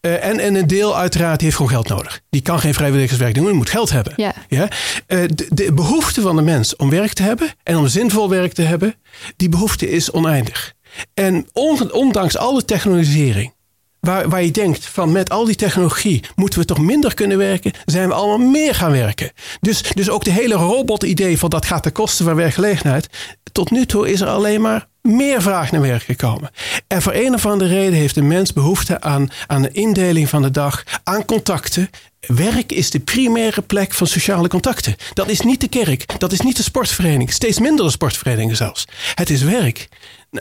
Uh, 0.00 0.24
en, 0.24 0.38
en 0.38 0.54
een 0.54 0.66
deel 0.66 0.96
uiteraard 0.96 1.40
heeft 1.40 1.56
gewoon 1.56 1.70
geld 1.70 1.88
nodig. 1.88 2.20
Die 2.30 2.42
kan 2.42 2.60
geen 2.60 2.74
vrijwilligerswerk 2.74 3.34
doen, 3.34 3.44
die 3.44 3.54
moet 3.54 3.70
geld 3.70 3.90
hebben. 3.90 4.12
Ja. 4.16 4.34
Ja? 4.48 4.62
Uh, 5.08 5.24
de, 5.34 5.46
de, 5.50 5.72
behoefte 5.72 6.20
van 6.20 6.36
de 6.36 6.42
mens 6.42 6.76
om 6.76 6.90
werk 6.90 7.12
te 7.12 7.22
hebben 7.22 7.48
en 7.62 7.76
om 7.76 7.88
zinvol 7.88 8.28
werk 8.28 8.52
te 8.52 8.62
hebben, 8.62 8.94
die 9.36 9.48
behoefte 9.48 9.90
is 9.90 10.10
oneindig. 10.10 10.74
En 11.14 11.46
on, 11.52 11.92
ondanks 11.92 12.36
alle 12.36 12.64
technologisering, 12.64 13.54
waar, 14.00 14.28
waar 14.28 14.42
je 14.42 14.50
denkt 14.50 14.86
van 14.86 15.12
met 15.12 15.30
al 15.30 15.44
die 15.44 15.54
technologie 15.54 16.22
moeten 16.34 16.58
we 16.58 16.64
toch 16.64 16.78
minder 16.78 17.14
kunnen 17.14 17.38
werken, 17.38 17.72
zijn 17.84 18.08
we 18.08 18.14
allemaal 18.14 18.48
meer 18.48 18.74
gaan 18.74 18.92
werken. 18.92 19.32
Dus, 19.60 19.82
dus 19.82 20.10
ook 20.10 20.24
de 20.24 20.32
hele 20.32 20.54
robot-idee 20.54 21.38
van 21.38 21.50
dat 21.50 21.66
gaat 21.66 21.82
ten 21.82 21.92
koste 21.92 22.24
van 22.24 22.34
werkgelegenheid. 22.34 23.08
Tot 23.56 23.70
nu 23.70 23.86
toe 23.86 24.10
is 24.10 24.20
er 24.20 24.28
alleen 24.28 24.60
maar 24.60 24.86
meer 25.02 25.42
vraag 25.42 25.70
naar 25.70 25.80
werk 25.80 26.02
gekomen. 26.02 26.50
En 26.86 27.02
voor 27.02 27.12
een 27.14 27.34
of 27.34 27.46
andere 27.46 27.74
reden 27.74 27.98
heeft 27.98 28.14
de 28.14 28.22
mens 28.22 28.52
behoefte 28.52 29.00
aan, 29.00 29.28
aan 29.46 29.64
een 29.64 29.74
indeling 29.74 30.28
van 30.28 30.42
de 30.42 30.50
dag, 30.50 30.84
aan 31.04 31.24
contacten. 31.24 31.90
Werk 32.20 32.72
is 32.72 32.90
de 32.90 33.00
primaire 33.00 33.62
plek 33.62 33.92
van 33.92 34.06
sociale 34.06 34.48
contacten. 34.48 34.96
Dat 35.12 35.28
is 35.28 35.40
niet 35.40 35.60
de 35.60 35.68
kerk, 35.68 36.18
dat 36.18 36.32
is 36.32 36.40
niet 36.40 36.56
de 36.56 36.62
sportvereniging, 36.62 37.32
steeds 37.32 37.58
minder 37.58 37.84
de 37.84 37.90
sportverenigingen 37.90 38.56
zelfs. 38.56 38.84
Het 39.14 39.30
is 39.30 39.42
werk. 39.42 39.88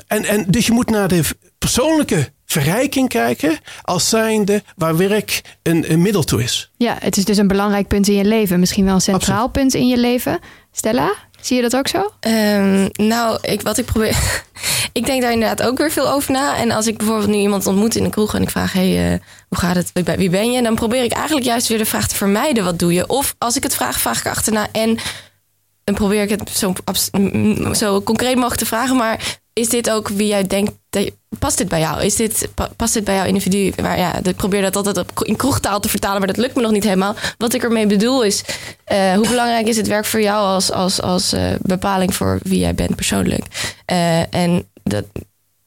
En, 0.08 0.26
en 0.26 0.46
dus 0.48 0.66
je 0.66 0.72
moet 0.72 0.90
naar 0.90 1.08
de 1.08 1.24
persoonlijke 1.58 2.32
verrijking 2.46 3.10
kijken 3.10 3.58
als 3.82 4.10
zijnde 4.10 4.64
waar 4.76 4.98
werk 4.98 5.42
een, 5.64 5.92
een 5.92 6.02
middel 6.02 6.24
toe 6.24 6.44
is. 6.44 6.72
Ja, 6.78 6.98
het 7.00 7.18
is 7.18 7.26
dus 7.26 7.38
een 7.38 7.48
belangrijk 7.48 7.88
punt 7.88 8.08
in 8.08 8.16
je 8.16 8.26
leven. 8.26 8.60
Misschien 8.60 8.86
wel 8.86 8.96
een 8.96 9.02
centraal 9.02 9.46
Absoluut. 9.46 9.52
punt 9.52 9.74
in 9.74 9.88
je 9.88 9.98
leven. 9.98 10.40
Stella, 10.72 11.14
zie 11.46 11.56
je 11.56 11.62
dat 11.62 11.76
ook 11.76 11.88
zo? 11.88 12.12
Um, 12.20 12.90
nou, 12.92 13.38
ik, 13.42 13.62
wat 13.62 13.78
ik 13.78 13.86
probeer... 13.86 14.44
ik 14.94 15.06
denk 15.06 15.22
daar 15.22 15.32
inderdaad 15.32 15.68
ook 15.68 15.78
weer 15.78 15.92
veel 15.92 16.10
over 16.10 16.32
na. 16.32 16.58
En 16.58 16.72
als 16.72 16.88
ik 16.88 16.98
bijvoorbeeld 16.98 17.30
nu 17.30 17.36
iemand 17.36 17.68
ontmoet 17.68 17.96
in 17.96 18.04
de 18.04 18.10
kroeg 18.10 18.36
en 18.36 18.42
ik 18.42 18.50
vraag... 18.50 18.74
hey, 18.74 19.14
uh, 19.14 19.20
hoe 19.50 19.58
gaat 19.58 19.76
het? 19.76 19.92
Wie 20.18 20.30
ben 20.30 20.52
je? 20.52 20.62
Dan 20.62 20.76
probeer 20.76 21.04
ik 21.04 21.12
eigenlijk 21.12 21.46
juist 21.46 21.68
weer 21.68 21.78
de 21.78 21.86
vraag 21.86 22.08
te 22.08 22.16
vermijden. 22.16 22.64
Wat 22.64 22.80
doe 22.80 22.94
je? 22.94 23.08
Of 23.08 23.36
als 23.38 23.56
ik 23.56 23.64
het 23.64 23.76
vraag, 23.76 24.00
vraag 24.00 24.20
ik 24.20 24.28
achterna 24.28 24.68
en... 24.72 24.98
Dan 25.84 25.96
probeer 25.96 26.22
ik 26.22 26.30
het 26.30 26.50
zo, 26.50 26.74
zo 27.74 28.02
concreet 28.02 28.36
mogelijk 28.36 28.60
te 28.60 28.66
vragen. 28.66 28.96
Maar 28.96 29.40
is 29.54 29.70
dit 29.70 29.90
ook 29.90 30.08
wie 30.10 30.28
jij 30.28 30.48
denkt 30.48 30.72
past 31.40 31.58
dit 31.58 31.68
bij 31.68 31.80
jou? 31.80 32.04
Is 32.04 32.16
dit, 32.16 32.50
past 32.76 32.94
dit 32.94 33.04
bij 33.04 33.16
jouw 33.16 33.26
individu? 33.26 33.74
Maar 33.82 33.98
ja, 33.98 34.24
ik 34.24 34.36
probeer 34.36 34.62
dat 34.62 34.76
altijd 34.76 35.06
in 35.22 35.36
kroegtaal 35.36 35.80
te 35.80 35.90
vertalen, 35.90 36.18
maar 36.18 36.28
dat 36.28 36.38
lukt 36.38 36.56
me 36.56 36.62
nog 36.62 36.72
niet 36.72 36.84
helemaal. 36.84 37.16
Wat 37.38 37.54
ik 37.54 37.64
ermee 37.64 37.88
bedoel 37.88 38.24
is, 38.24 38.44
uh, 38.92 39.14
hoe 39.14 39.28
belangrijk 39.28 39.68
is 39.68 39.78
het 39.78 39.88
werk 39.88 40.06
voor 40.06 40.22
jou 40.22 40.46
als, 40.46 40.72
als, 40.72 41.02
als 41.02 41.34
uh, 41.34 41.52
bepaling 41.62 42.16
voor 42.16 42.40
wie 42.44 42.60
jij 42.60 42.76
bent 42.76 42.96
persoonlijk? 42.96 43.46
Uh, 43.92 44.34
en 44.34 44.68
dat, 44.84 45.06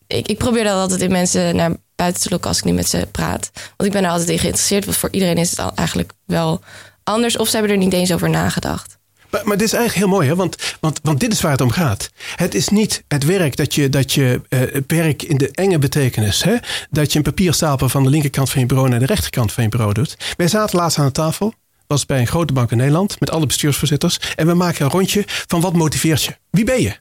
ik, 0.06 0.28
ik 0.28 0.38
probeer 0.38 0.64
dat 0.64 0.74
altijd 0.74 1.02
in 1.02 1.12
mensen 1.12 1.56
naar 1.56 1.72
buiten 1.94 2.22
te 2.22 2.30
lokken 2.30 2.48
als 2.48 2.58
ik 2.58 2.64
niet 2.64 2.74
met 2.74 2.88
ze 2.88 3.08
praat. 3.10 3.50
Want 3.54 3.90
ik 3.90 3.92
ben 3.92 4.04
er 4.04 4.10
altijd 4.10 4.28
in 4.28 4.38
geïnteresseerd, 4.38 4.84
want 4.84 4.96
voor 4.96 5.10
iedereen 5.12 5.36
is 5.36 5.50
het 5.50 5.74
eigenlijk 5.74 6.12
wel 6.24 6.60
anders. 7.04 7.36
Of 7.36 7.48
ze 7.48 7.56
hebben 7.56 7.72
er 7.72 7.78
niet 7.78 7.92
eens 7.92 8.12
over 8.12 8.30
nagedacht. 8.30 8.97
Maar, 9.30 9.44
dit 9.44 9.62
is 9.62 9.72
eigenlijk 9.72 9.94
heel 9.94 10.16
mooi, 10.16 10.28
hè? 10.28 10.34
Want, 10.34 10.76
want, 10.80 11.00
want 11.02 11.20
dit 11.20 11.32
is 11.32 11.40
waar 11.40 11.52
het 11.52 11.60
om 11.60 11.70
gaat. 11.70 12.10
Het 12.36 12.54
is 12.54 12.68
niet 12.68 13.04
het 13.08 13.24
werk 13.24 13.56
dat 13.56 13.74
je, 13.74 13.88
dat 13.88 14.12
je 14.12 14.40
uh, 14.48 14.60
werk 14.86 15.22
in 15.22 15.36
de 15.36 15.50
enge 15.50 15.78
betekenis, 15.78 16.42
hè? 16.42 16.56
dat 16.90 17.12
je 17.12 17.18
een 17.18 17.24
papierstapel 17.24 17.88
van 17.88 18.02
de 18.02 18.10
linkerkant 18.10 18.50
van 18.50 18.60
je 18.60 18.66
bureau 18.66 18.88
naar 18.88 18.98
de 18.98 19.06
rechterkant 19.06 19.52
van 19.52 19.62
je 19.62 19.68
bureau 19.68 19.92
doet. 19.92 20.16
Wij 20.36 20.48
zaten 20.48 20.78
laatst 20.78 20.98
aan 20.98 21.06
de 21.06 21.12
tafel, 21.12 21.54
was 21.86 22.06
bij 22.06 22.20
een 22.20 22.26
grote 22.26 22.52
bank 22.52 22.70
in 22.70 22.76
Nederland, 22.76 23.20
met 23.20 23.30
alle 23.30 23.46
bestuursvoorzitters. 23.46 24.18
En 24.36 24.46
we 24.46 24.54
maken 24.54 24.84
een 24.84 24.90
rondje 24.90 25.24
van 25.26 25.60
wat 25.60 25.72
motiveert 25.72 26.22
je? 26.22 26.36
Wie 26.50 26.64
ben 26.64 26.82
je? 26.82 26.96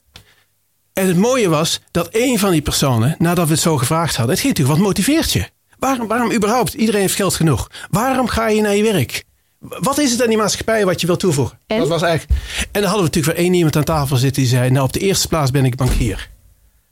En 0.94 1.08
het 1.08 1.18
mooie 1.18 1.50
was 1.50 1.82
dat 1.92 2.10
een 2.12 2.40
van 2.40 2.52
die 2.52 2.62
personen, 2.62 3.16
nadat 3.20 3.48
we 3.48 3.54
het 3.54 3.62
zo 3.62 3.78
gevraagd 3.78 4.16
hadden, 4.16 4.36
het 4.36 4.44
ging 4.44 4.54
natuurlijk, 4.58 4.80
wat 4.80 4.88
motiveert 4.88 5.32
je? 5.32 5.50
Waarom, 5.80 6.08
waarom 6.08 6.32
überhaupt? 6.32 6.74
Iedereen 6.74 7.02
heeft 7.02 7.16
geld 7.16 7.36
genoeg. 7.36 7.68
Waarom 7.90 8.28
ga 8.28 8.48
je 8.48 8.62
naar 8.62 8.76
je 8.76 8.84
werk? 8.84 9.24
Wat 9.60 9.98
is 9.98 10.12
het 10.12 10.22
aan 10.22 10.28
die 10.28 10.38
maatschappij 10.38 10.86
wat 10.86 11.02
je 11.02 11.08
wil 11.08 11.18
toevoegen? 11.18 11.60
En? 11.68 11.80
Dat 11.80 11.88
was 11.88 12.02
eigenlijk... 12.02 12.42
en 12.62 12.82
dan 12.82 12.84
hadden 12.84 13.00
we 13.00 13.06
natuurlijk 13.06 13.36
weer 13.36 13.46
één 13.46 13.54
iemand 13.54 13.76
aan 13.76 13.84
tafel 13.84 14.18
zitten 14.18 14.42
die 14.42 14.52
zei: 14.52 14.70
Nou, 14.70 14.86
op 14.86 14.94
de 14.94 15.00
eerste 15.00 15.28
plaats 15.28 15.52
ben 15.52 15.66
ik 15.66 15.76
bankier. 15.76 16.30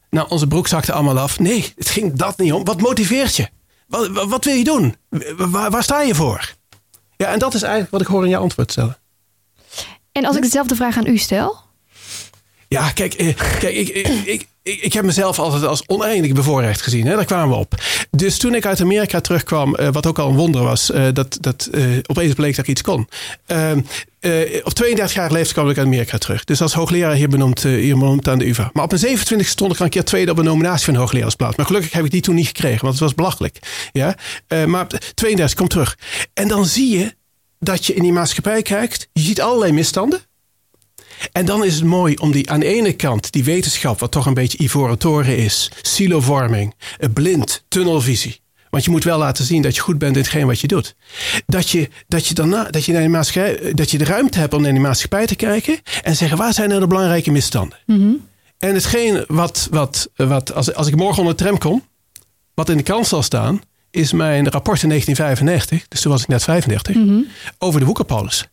Nou, 0.10 0.28
onze 0.30 0.48
broek 0.48 0.68
zakte 0.68 0.94
allemaal 0.94 1.20
af. 1.20 1.40
Nee, 1.40 1.74
het 1.76 1.90
ging 1.90 2.14
dat 2.14 2.38
niet 2.38 2.54
om. 2.54 2.64
Wat 2.64 2.82
motiveert 2.82 3.36
je? 3.36 3.50
Wat, 3.88 4.28
wat 4.28 4.46
wil 4.46 4.54
je 4.54 4.64
doen? 4.64 4.96
Waar, 5.38 5.72
waar, 5.72 5.84
sta 5.84 6.02
je 6.02 6.16
voor? 6.16 6.54
Ja, 7.18 7.28
en 7.28 7.40
dat 7.40 7.54
is 7.54 7.62
eigenlijk 7.62 7.92
wat 7.92 8.02
ik 8.02 8.08
hoor 8.08 8.24
in 8.24 8.30
je 8.30 8.38
antwoord 8.38 8.72
stellen. 8.72 8.98
En 10.12 10.26
als 10.26 10.36
ik 10.36 10.42
dezelfde 10.42 10.76
vraag 10.76 10.98
aan 10.98 11.08
u 11.08 11.18
stel? 11.18 11.65
Ja, 12.68 12.90
kijk, 12.90 13.14
eh, 13.14 13.36
kijk 13.60 13.76
ik, 13.76 13.88
ik, 13.88 14.08
ik, 14.26 14.48
ik, 14.82 14.94
heb 14.94 15.06
mezelf 15.06 15.40
altijd 15.40 15.64
als 15.64 15.84
oneindig 15.88 16.32
bevoorrecht 16.32 16.82
gezien. 16.82 17.06
Hè? 17.08 17.16
Daar 17.16 17.26
kwamen 17.26 17.50
we 17.50 17.56
op. 17.56 17.74
Dus 18.12 18.38
toen 18.38 18.56
ik 18.56 18.66
uit 18.66 18.82
Amerika 18.82 19.22
terugkwam, 19.22 19.76
uh, 19.80 19.88
wat 19.92 20.06
ook 20.06 20.20
al 20.20 20.30
een 20.30 20.36
wonder 20.36 20.64
was, 20.64 20.90
uh, 20.90 21.08
dat, 21.14 21.38
dat 21.42 21.70
uh, 21.72 21.98
opeens 22.06 22.34
bleek 22.34 22.56
dat 22.56 22.66
ik 22.66 22.72
iets 22.72 22.82
kon. 22.82 23.08
Ehm, 23.46 23.80
op 24.64 24.74
32 24.74 25.16
jaar 25.16 25.32
leeftijd 25.32 25.54
kwam 25.54 25.70
ik 25.70 25.78
uit 25.78 25.86
Amerika 25.86 26.18
terug. 26.18 26.44
Dus 26.44 26.62
als 26.62 26.74
hoogleraar 26.74 27.16
hier 27.16 27.30
benoemd, 27.30 27.64
hier 27.64 27.98
benoemd 27.98 28.28
aan 28.28 28.40
de 28.40 28.48
UvA. 28.48 28.70
Maar 28.74 28.84
op 28.84 28.90
mijn 28.90 29.02
27 29.02 29.48
stond 29.48 29.74
ik 29.74 29.80
een 29.80 29.90
keer 29.90 30.04
tweede 30.04 30.32
op 30.32 30.38
een 30.38 30.46
nominatie 30.46 30.86
van 30.86 30.96
hoogleraarsplaats. 30.96 31.56
Maar 31.56 31.66
gelukkig 31.66 31.92
heb 31.92 32.06
ik 32.06 32.12
die 32.12 32.22
toen 32.22 32.36
niet 32.36 32.48
gekregen, 32.48 32.82
want 32.82 32.94
het 32.94 33.04
was 33.04 33.16
belachelijk. 33.16 33.60
Ja? 33.92 34.16
maar 34.66 34.88
32, 35.14 35.58
kom 35.58 35.68
terug. 35.68 35.98
En 36.34 36.48
dan 36.48 36.66
zie 36.66 36.98
je 36.98 37.16
dat 37.60 37.86
je 37.86 37.94
in 37.94 38.02
die 38.02 38.14
maatschappij 38.14 38.62
kijkt. 38.62 39.10
Je 39.14 39.22
ziet 39.22 39.42
allerlei 39.42 39.72
misstanden. 39.72 40.22
En 41.32 41.46
dan 41.46 41.66
is 41.66 41.76
het 41.76 41.84
mooi 41.84 42.16
om 42.16 42.32
die 42.32 42.50
aan 42.50 42.60
de 42.60 42.66
ene 42.66 42.94
kant 42.94 43.32
die 43.32 43.44
wetenschap, 43.44 44.00
wat 44.00 44.12
toch 44.12 44.26
een 44.26 44.34
beetje 44.34 44.58
ivoren 44.58 44.98
toren 44.98 45.38
is, 45.38 45.72
silovorming, 45.82 46.74
blind, 47.14 47.64
tunnelvisie. 47.68 48.44
Want 48.70 48.88
je 48.88 48.94
moet 48.94 49.04
wel 49.04 49.18
laten 49.18 49.46
zien 49.46 49.62
dat 49.62 49.76
je 49.76 49.82
goed 49.82 49.98
bent 49.98 50.16
in 50.16 50.22
hetgeen 50.22 50.48
wat 50.48 50.60
je 50.60 50.68
doet. 50.68 50.96
Dat 51.46 51.70
je, 51.70 51.90
dat 52.08 52.28
je, 52.28 52.34
daarna, 52.34 52.64
dat 52.64 52.86
je, 52.86 52.92
naar 52.92 53.02
de, 53.02 53.08
maatschappij, 53.08 53.74
dat 53.74 53.92
je 53.92 53.98
de 53.98 54.04
ruimte 54.04 54.40
hebt 54.40 54.54
om 54.54 54.62
naar 54.62 54.72
die 54.72 54.82
maatschappij 54.82 55.26
te 55.26 55.36
kijken 55.36 55.80
en 56.04 56.16
zeggen 56.16 56.38
waar 56.38 56.54
zijn 56.54 56.70
nou 56.70 56.82
de 56.82 56.88
belangrijke 56.88 57.32
misstanden. 57.32 57.78
Mm 57.86 58.00
-hmm. 58.00 58.28
En 58.58 58.74
hetgeen 58.74 59.24
wat, 59.28 59.68
wat, 59.72 60.10
wat 60.16 60.54
als, 60.54 60.74
als 60.74 60.88
ik 60.88 60.96
morgen 60.96 61.20
onder 61.20 61.38
de 61.38 61.44
tram 61.44 61.58
kom, 61.58 61.84
wat 62.54 62.70
in 62.70 62.78
de 62.78 62.84
krant 62.84 63.08
zal 63.08 63.24
staan, 63.24 63.62
is 63.92 64.12
mijn 64.12 64.50
rapport 64.50 64.84
in 64.84 64.90
1995, 64.90 65.88
dus 65.88 66.02
toen 66.02 66.12
was 66.12 66.22
ik 66.22 66.28
net 66.28 66.44
35, 66.44 66.96
mm 66.96 67.08
-hmm. 67.08 67.28
over 67.58 67.80
de 67.80 67.86
woekerpolis 67.86 68.48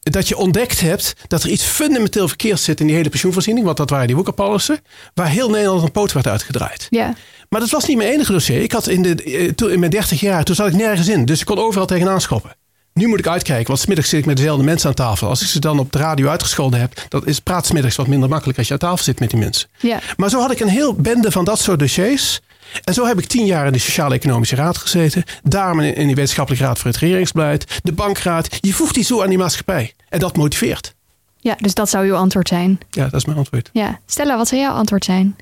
dat 0.00 0.28
je 0.28 0.36
ontdekt 0.36 0.80
hebt 0.80 1.14
dat 1.26 1.42
er 1.42 1.50
iets 1.50 1.64
fundamenteel 1.64 2.28
verkeerd 2.28 2.60
zit 2.60 2.80
in 2.80 2.86
die 2.86 2.96
hele 2.96 3.08
pensioenvoorziening. 3.08 3.64
Want 3.64 3.76
dat 3.76 3.90
waren 3.90 4.06
die 4.06 4.16
woekerpolissen. 4.16 4.78
Waar 5.14 5.28
heel 5.28 5.50
Nederland 5.50 5.82
een 5.82 5.90
poot 5.90 6.12
werd 6.12 6.26
uitgedraaid. 6.26 6.86
Ja. 6.90 7.14
Maar 7.48 7.60
dat 7.60 7.70
was 7.70 7.86
niet 7.86 7.96
mijn 7.96 8.12
enige 8.12 8.32
dossier. 8.32 8.62
Ik 8.62 8.72
had 8.72 8.88
in, 8.88 9.02
de, 9.02 9.54
in 9.70 9.78
mijn 9.78 9.90
30 9.90 10.20
jaar, 10.20 10.44
toen 10.44 10.54
zat 10.54 10.68
ik 10.68 10.74
nergens 10.74 11.08
in. 11.08 11.24
Dus 11.24 11.40
ik 11.40 11.46
kon 11.46 11.58
overal 11.58 11.86
tegenaan 11.86 12.20
schoppen. 12.20 12.56
Nu 12.94 13.06
moet 13.06 13.18
ik 13.18 13.26
uitkijken, 13.26 13.66
want 13.66 13.78
smiddags 13.78 14.08
zit 14.08 14.18
ik 14.18 14.26
met 14.26 14.36
dezelfde 14.36 14.64
mensen 14.64 14.88
aan 14.88 14.94
tafel. 14.94 15.28
Als 15.28 15.42
ik 15.42 15.48
ze 15.48 15.60
dan 15.60 15.78
op 15.78 15.92
de 15.92 15.98
radio 15.98 16.28
uitgescholden 16.28 16.80
heb, 16.80 17.06
dan 17.08 17.26
is 17.26 17.40
praat 17.40 17.66
smiddags 17.66 17.96
wat 17.96 18.06
minder 18.06 18.28
makkelijk 18.28 18.58
als 18.58 18.66
je 18.66 18.72
aan 18.72 18.78
tafel 18.78 19.04
zit 19.04 19.20
met 19.20 19.30
die 19.30 19.38
mensen. 19.38 19.68
Ja. 19.80 20.00
Maar 20.16 20.30
zo 20.30 20.40
had 20.40 20.50
ik 20.50 20.60
een 20.60 20.68
heel 20.68 20.94
bende 20.94 21.30
van 21.30 21.44
dat 21.44 21.58
soort 21.58 21.78
dossiers. 21.78 22.40
En 22.84 22.94
zo 22.94 23.06
heb 23.06 23.18
ik 23.18 23.26
tien 23.26 23.46
jaar 23.46 23.66
in 23.66 23.72
de 23.72 23.78
Sociaal-Economische 23.78 24.56
Raad 24.56 24.78
gezeten. 24.78 25.24
Daarom 25.42 25.80
in 25.80 26.08
de 26.08 26.14
Wetenschappelijke 26.14 26.64
Raad 26.64 26.78
voor 26.78 26.90
het 26.90 27.00
Regeringsbeleid. 27.00 27.80
De 27.82 27.92
Bankraad. 27.92 28.58
Je 28.60 28.74
voegt 28.74 28.94
die 28.94 29.04
zo 29.04 29.22
aan 29.22 29.28
die 29.28 29.38
maatschappij. 29.38 29.94
En 30.08 30.18
dat 30.18 30.36
motiveert. 30.36 30.94
Ja, 31.36 31.56
dus 31.58 31.74
dat 31.74 31.90
zou 31.90 32.06
uw 32.06 32.14
antwoord 32.14 32.48
zijn. 32.48 32.78
Ja, 32.90 33.04
dat 33.04 33.14
is 33.14 33.24
mijn 33.24 33.38
antwoord. 33.38 33.70
Ja. 33.72 34.00
Stella, 34.06 34.36
wat 34.36 34.48
zou 34.48 34.60
jouw 34.60 34.74
antwoord 34.74 35.04
zijn? 35.04 35.36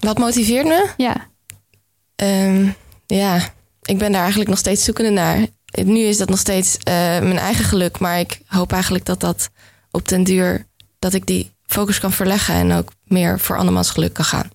Wat 0.00 0.18
motiveert 0.18 0.66
me? 0.66 0.88
Ja. 0.96 1.28
Um, 2.16 2.74
ja, 3.06 3.36
ik 3.82 3.98
ben 3.98 4.12
daar 4.12 4.20
eigenlijk 4.20 4.50
nog 4.50 4.58
steeds 4.58 4.84
zoekende 4.84 5.10
naar. 5.10 5.46
nu 5.84 5.98
is 5.98 6.18
dat 6.18 6.28
nog 6.28 6.38
steeds 6.38 6.76
uh, 6.76 6.84
mijn 6.94 7.38
eigen 7.38 7.64
geluk. 7.64 7.98
Maar 7.98 8.18
ik 8.18 8.40
hoop 8.46 8.72
eigenlijk 8.72 9.04
dat 9.04 9.20
dat 9.20 9.50
op 9.90 10.08
den 10.08 10.24
duur... 10.24 10.66
dat 10.98 11.14
ik 11.14 11.26
die 11.26 11.52
focus 11.66 12.00
kan 12.00 12.12
verleggen... 12.12 12.54
en 12.54 12.72
ook 12.72 12.92
meer 13.04 13.40
voor 13.40 13.56
andermans 13.56 13.90
geluk 13.90 14.12
kan 14.12 14.24
gaan 14.24 14.50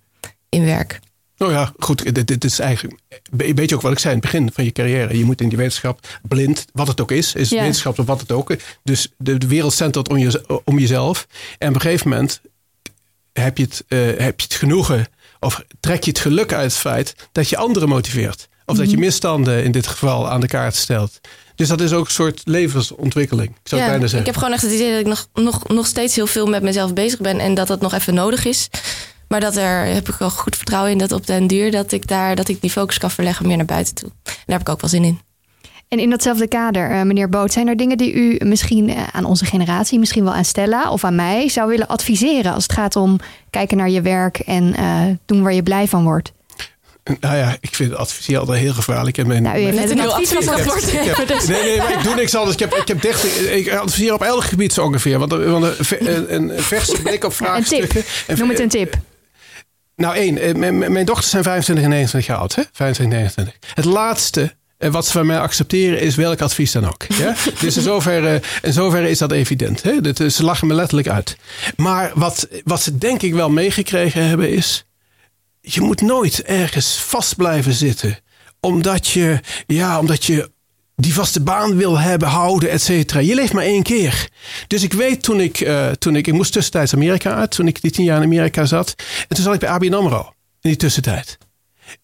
in 0.50 0.66
werk. 0.66 1.00
Nou 1.44 1.56
ja, 1.56 1.74
goed. 1.78 2.16
Dit, 2.16 2.28
dit 2.28 2.44
is 2.44 2.60
eigenlijk 2.60 3.00
een 3.38 3.56
beetje 3.56 3.76
ook 3.76 3.82
wat 3.82 3.92
ik 3.92 4.00
zei 4.00 4.16
in 4.16 4.20
het 4.22 4.32
begin 4.32 4.52
van 4.54 4.64
je 4.64 4.72
carrière. 4.72 5.18
Je 5.18 5.26
moet 5.26 5.42
in 5.42 5.50
die 5.50 5.58
wetenschap 5.58 6.20
blind, 6.28 6.66
wat 6.74 6.88
het 6.88 7.02
ook 7.02 7.12
is, 7.12 7.36
is 7.36 7.50
wetenschap 7.50 8.00
of 8.00 8.06
wat 8.06 8.20
het 8.20 8.32
ook 8.32 8.52
is. 8.52 8.58
Dus 8.84 9.08
de, 9.18 9.38
de 9.38 9.48
wereld 9.48 9.74
centert 9.74 10.10
om, 10.10 10.18
je, 10.18 10.62
om 10.64 10.80
jezelf. 10.80 11.28
En 11.58 11.70
op 11.70 11.76
een 11.76 11.82
gegeven 11.82 12.10
moment 12.10 12.42
heb 13.34 13.58
je, 13.58 13.64
het, 13.64 13.84
uh, 13.88 14.00
heb 14.00 14.40
je 14.40 14.46
het 14.46 14.54
genoegen 14.54 15.08
of 15.40 15.64
trek 15.80 16.04
je 16.04 16.10
het 16.10 16.20
geluk 16.20 16.54
uit 16.54 16.72
het 16.72 16.82
feit 16.82 17.16
dat 17.32 17.50
je 17.50 17.58
anderen 17.58 17.90
motiveert. 17.90 18.50
Of 18.66 18.78
dat 18.78 18.90
je 18.90 18.96
mhm. 18.96 19.06
misstanden 19.06 19.64
in 19.64 19.72
dit 19.72 19.88
geval 19.88 20.30
aan 20.30 20.42
de 20.42 20.48
kaart 20.48 20.76
stelt. 20.76 21.20
Dus 21.56 21.68
dat 21.68 21.82
is 21.82 21.94
ook 21.94 22.06
een 22.06 22.12
soort 22.12 22.42
levensontwikkeling. 22.46 23.50
Ik 23.50 23.56
zou 23.64 23.82
ja, 23.82 23.88
bijna 23.88 24.02
zeggen. 24.02 24.20
Ik 24.20 24.26
heb 24.26 24.36
gewoon 24.36 24.54
echt 24.54 24.62
het 24.62 24.72
idee 24.72 24.92
dat 24.92 25.00
ik 25.00 25.06
nog, 25.06 25.28
nog, 25.34 25.68
nog 25.68 25.86
steeds 25.86 26.16
heel 26.16 26.28
veel 26.28 26.48
met 26.48 26.64
mezelf 26.64 26.94
bezig 26.94 27.20
ben. 27.20 27.40
En 27.40 27.54
dat 27.54 27.68
dat 27.68 27.82
nog 27.82 27.94
even 27.94 28.14
nodig 28.14 28.46
is. 28.46 28.70
Maar 29.34 29.41
dat 29.41 29.56
er 29.56 29.86
heb 29.86 30.10
ik 30.10 30.15
wel 30.15 30.30
goed 30.30 30.56
vertrouwen 30.56 30.91
in 30.91 30.98
dat 30.98 31.12
op 31.12 31.28
den 31.28 31.48
duur 31.48 31.72
dat 31.72 31.91
ik 31.91 32.08
daar 32.08 32.36
dat 32.36 32.48
ik 32.48 32.62
die 32.62 32.69
focus 32.69 32.98
kan 32.98 33.12
verleggen 33.12 33.48
meer 33.48 33.58
naar 33.58 33.65
buiten 33.65 33.96
toe. 33.96 34.10
En 34.24 34.32
daar 34.46 34.58
heb 34.58 34.62
ik 34.62 34.69
ook 34.69 34.82
wel 34.82 34.89
zin 34.89 35.04
in. 35.04 35.19
En 35.88 36.00
in 36.00 36.10
datzelfde 36.10 36.48
kader, 36.48 36.91
uh, 36.91 37.02
meneer 37.02 37.30
Boot, 37.30 37.52
zijn 37.52 37.67
er 37.67 37.78
dingen 37.78 37.98
die 37.98 38.13
u 38.13 38.46
misschien 38.46 38.89
uh, 38.89 39.04
aan 39.12 39.26
onze 39.26 39.46
generatie, 39.46 40.00
misschien 40.00 40.24
wel 40.24 40.34
aan 40.34 40.46
Stella 40.46 40.91
of 40.91 41.04
aan 41.04 41.15
mij, 41.15 41.50
zou 41.50 41.69
willen 41.69 41.88
adviseren 41.88 42.54
als 42.54 42.63
het 42.63 42.72
gaat 42.74 42.96
om 42.96 43.19
kijken 43.50 43.78
naar 43.78 43.89
je 43.89 44.02
werk 44.02 44.39
en 44.39 44.74
uh, 44.80 45.02
doen 45.26 45.43
waar 45.43 45.54
je 45.54 45.63
blij 45.63 45.88
van 45.88 46.04
wordt? 46.04 46.34
Nou 47.19 47.38
ja, 47.38 47.58
ik 47.62 47.76
vind 47.76 47.96
adviseer 47.96 48.39
altijd 48.39 48.60
heel 48.60 48.74
gevaarlijk. 48.74 49.17
En 49.17 49.28
mijn, 49.28 49.43
nou, 49.43 49.58
u 49.58 49.62
heeft 49.62 49.78
net 49.78 49.89
een 49.89 50.00
adviesrapport. 50.00 50.91
Nee, 51.48 51.63
nee, 51.63 51.78
maar 51.78 51.91
ik 51.91 52.04
doe 52.04 52.15
niks 52.15 52.36
anders. 52.36 52.54
Ik 52.54 52.60
heb, 52.60 52.74
ik 52.74 52.88
heb 52.88 53.02
30, 53.02 53.38
ik 53.38 53.74
adviseer 53.74 54.13
op 54.13 54.22
elk 54.22 54.43
gebied 54.43 54.74
zo 54.74 54.84
ongeveer. 54.84 55.19
Want, 55.19 55.32
want 55.32 55.65
een, 55.89 56.34
een 56.34 56.52
verse 56.62 57.02
blik 57.02 57.24
op 57.24 57.34
vraagstukken. 57.34 58.00
Een 58.00 58.06
tip, 58.26 58.38
noem 58.38 58.50
het 58.50 58.60
een 58.60 58.69
tip. 58.69 58.98
Nou, 59.96 60.16
één. 60.16 60.60
Mijn, 60.60 60.78
mijn 60.78 61.06
dochters 61.06 61.30
zijn 61.30 61.44
25 61.44 61.84
en 61.84 61.90
29 61.92 62.32
jaar 62.32 62.40
oud. 62.42 62.56
Hè? 62.56 62.64
25 62.72 63.04
en 63.04 63.10
29. 63.10 63.76
Het 63.76 63.86
laatste 63.86 64.56
wat 64.92 65.06
ze 65.06 65.12
van 65.12 65.26
mij 65.26 65.40
accepteren 65.40 66.02
is 66.02 66.16
welk 66.16 66.42
advies 66.42 66.72
dan 66.72 66.88
ook. 66.88 67.04
Ja? 67.08 67.36
dus 67.60 67.78
in 67.78 67.82
zoverre, 67.82 68.42
in 68.62 68.74
zoverre 68.74 69.10
is 69.10 69.18
dat 69.18 69.32
evident. 69.32 69.84
Hè? 69.84 70.02
Dat, 70.02 70.18
ze 70.18 70.44
lachen 70.44 70.68
me 70.68 70.74
letterlijk 70.74 71.08
uit. 71.08 71.38
Maar 71.76 72.12
wat, 72.16 72.48
wat 72.64 72.82
ze 72.82 72.98
denk 72.98 73.22
ik 73.22 73.34
wel 73.34 73.50
meegekregen 73.50 74.28
hebben 74.28 74.50
is... 74.50 74.86
je 75.62 75.82
moet 75.82 76.02
nooit 76.02 76.44
ergens 76.44 76.98
vast 76.98 77.36
blijven 77.36 77.74
zitten. 77.74 78.20
Omdat 78.60 79.08
je, 79.08 79.40
ja, 79.68 80.00
omdat 80.00 80.26
je 80.26 80.52
die 80.96 81.14
vaste 81.14 81.42
baan 81.42 81.76
wil 81.76 82.00
hebben, 82.00 82.28
houden, 82.28 82.70
et 82.70 82.82
cetera. 82.82 83.20
Je 83.20 83.36
leeft 83.36 83.54
maar 83.54 83.64
één 83.64 83.84
keer. 83.84 84.30
Dus 84.68 84.84
ik 84.84 84.94
weet 84.94 85.24
toen 85.24 85.40
ik, 85.40 85.60
uh, 85.60 85.88
toen 85.88 86.16
ik, 86.16 86.28
ik 86.28 86.34
moest 86.34 86.52
tussentijds 86.52 86.94
Amerika 86.94 87.36
uit, 87.36 87.52
toen 87.52 87.68
ik 87.68 87.82
die 87.82 87.92
tien 87.92 88.06
jaar 88.06 88.18
in 88.18 88.24
Amerika 88.24 88.66
zat. 88.66 88.96
En 89.28 89.36
toen 89.36 89.44
zat 89.44 89.54
ik 89.54 89.60
bij 89.60 89.70
ABN 89.70 89.94
AMRO 89.94 90.34
in 90.62 90.70
die 90.70 90.76
tussentijd. 90.76 91.38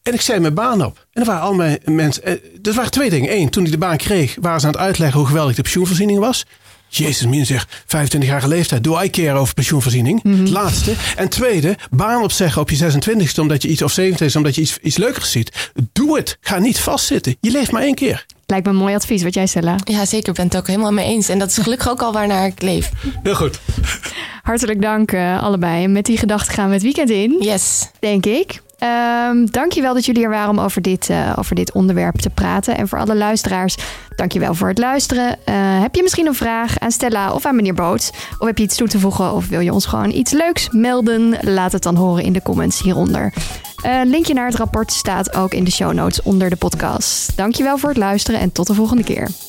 En 0.04 0.14
ik 0.14 0.22
zei 0.22 0.40
mijn 0.40 0.54
baan 0.54 0.86
op. 0.86 1.08
En 1.12 1.22
er 1.22 1.28
waren 1.28 1.42
al 1.42 1.54
mijn 1.54 1.80
mensen. 1.86 2.24
Er 2.24 2.40
eh, 2.64 2.74
waren 2.74 2.92
twee 2.92 3.10
dingen. 3.10 3.36
Eén, 3.36 3.50
toen 3.50 3.66
ik 3.66 3.72
de 3.72 3.78
baan 3.78 3.98
kreeg, 3.98 4.38
waren 4.42 4.60
ze 4.60 4.66
aan 4.66 4.72
het 4.72 4.82
uitleggen 4.82 5.20
hoe 5.20 5.28
geweldig 5.28 5.56
de 5.56 5.62
pensioenvoorziening 5.62 6.20
was. 6.20 6.46
Jezus, 6.90 7.26
min 7.26 7.46
zeg, 7.46 7.68
25 7.86 8.30
jaar 8.30 8.48
leeftijd. 8.48 8.84
Doe 8.84 9.04
I 9.04 9.10
care 9.10 9.38
over 9.38 9.54
pensioenvoorziening. 9.54 10.24
Mm 10.24 10.48
Laatste. 10.48 10.94
En 11.16 11.30
tweede, 11.30 11.78
baan 11.92 12.24
opzeggen 12.24 12.62
op 12.62 12.70
je 12.70 12.78
26ste 12.78 13.40
omdat 13.40 13.62
je 13.62 13.68
iets, 13.68 13.82
of 13.82 13.92
27 13.92 14.38
omdat 14.38 14.56
je 14.56 14.62
iets, 14.62 14.78
iets 14.82 14.98
leukers 14.98 15.32
ziet. 15.32 15.72
Doe 15.94 16.18
het. 16.18 16.38
Ga 16.42 16.60
niet 16.60 16.80
vastzitten. 16.80 17.38
Je 17.42 17.52
leeft 17.52 17.72
maar 17.72 17.82
één 17.82 17.96
keer. 17.96 18.26
Lijkt 18.46 18.66
me 18.66 18.72
een 18.72 18.78
mooi 18.78 18.96
advies 18.96 19.24
wat 19.24 19.34
jij 19.34 19.48
Stella. 19.48 19.76
Ja, 19.84 20.06
zeker. 20.06 20.30
Ik 20.30 20.36
ben 20.36 20.46
het 20.46 20.58
ook 20.58 20.68
helemaal 20.68 20.92
mee 20.92 21.06
eens. 21.06 21.30
En 21.30 21.40
dat 21.40 21.50
is 21.50 21.58
gelukkig 21.58 21.90
ook 21.90 22.02
al 22.02 22.14
waarnaar 22.14 22.46
ik 22.46 22.62
leef. 22.62 22.92
Heel 23.24 23.36
goed. 23.36 23.60
Hartelijk 24.42 24.82
dank 24.82 25.12
uh, 25.12 25.44
allebei. 25.44 25.84
En 25.84 25.92
met 25.92 26.06
die 26.06 26.18
gedachte 26.18 26.52
gaan 26.52 26.68
we 26.68 26.74
het 26.74 26.84
weekend 26.84 27.10
in. 27.10 27.36
Yes. 27.40 27.90
Denk 28.00 28.26
ik. 28.26 28.62
Um, 28.84 29.52
dankjewel 29.52 29.94
dat 29.94 30.06
jullie 30.06 30.24
er 30.24 30.30
waren 30.30 30.50
om 30.50 30.60
over 30.60 30.82
dit, 30.82 31.10
uh, 31.10 31.34
over 31.36 31.56
dit 31.56 31.72
onderwerp 31.72 32.16
te 32.16 32.30
praten. 32.30 32.78
En 32.78 32.88
voor 32.88 33.00
alle 33.00 33.16
luisteraars, 33.16 33.78
dankjewel 34.16 34.54
voor 34.54 34.68
het 34.68 34.78
luisteren. 34.78 35.28
Uh, 35.28 35.82
heb 35.82 35.96
je 35.96 36.02
misschien 36.02 36.28
een 36.28 36.36
vraag 36.36 36.80
aan 36.80 36.92
Stella 36.92 37.34
of 37.34 37.46
aan 37.46 37.56
meneer 37.56 37.74
Boot? 37.74 38.12
Of 38.38 38.48
heb 38.48 38.58
je 38.58 38.64
iets 38.64 38.76
toe 38.76 38.88
te 38.88 39.00
voegen 39.00 39.34
of 39.34 39.48
wil 39.48 39.60
je 39.60 39.74
ons 39.74 39.86
gewoon 39.86 40.12
iets 40.12 40.32
leuks 40.32 40.70
melden? 40.70 41.38
Laat 41.42 41.72
het 41.72 41.84
dan 41.84 41.96
horen 41.96 42.24
in 42.24 42.34
de 42.34 42.42
comments 42.42 42.82
hieronder. 42.82 43.34
Een 43.82 44.06
uh, 44.06 44.12
linkje 44.12 44.34
naar 44.34 44.48
het 44.48 44.56
rapport 44.56 44.92
staat 44.92 45.36
ook 45.36 45.54
in 45.54 45.64
de 45.64 45.72
show 45.72 45.94
notes 45.94 46.22
onder 46.22 46.50
de 46.50 46.56
podcast. 46.56 47.38
Dankjewel 47.38 47.78
voor 47.78 47.90
het 47.90 47.98
luisteren 47.98 48.40
en 48.40 48.52
tot 48.52 48.68
de 48.68 48.74
volgende 48.74 49.04
keer. 49.04 49.49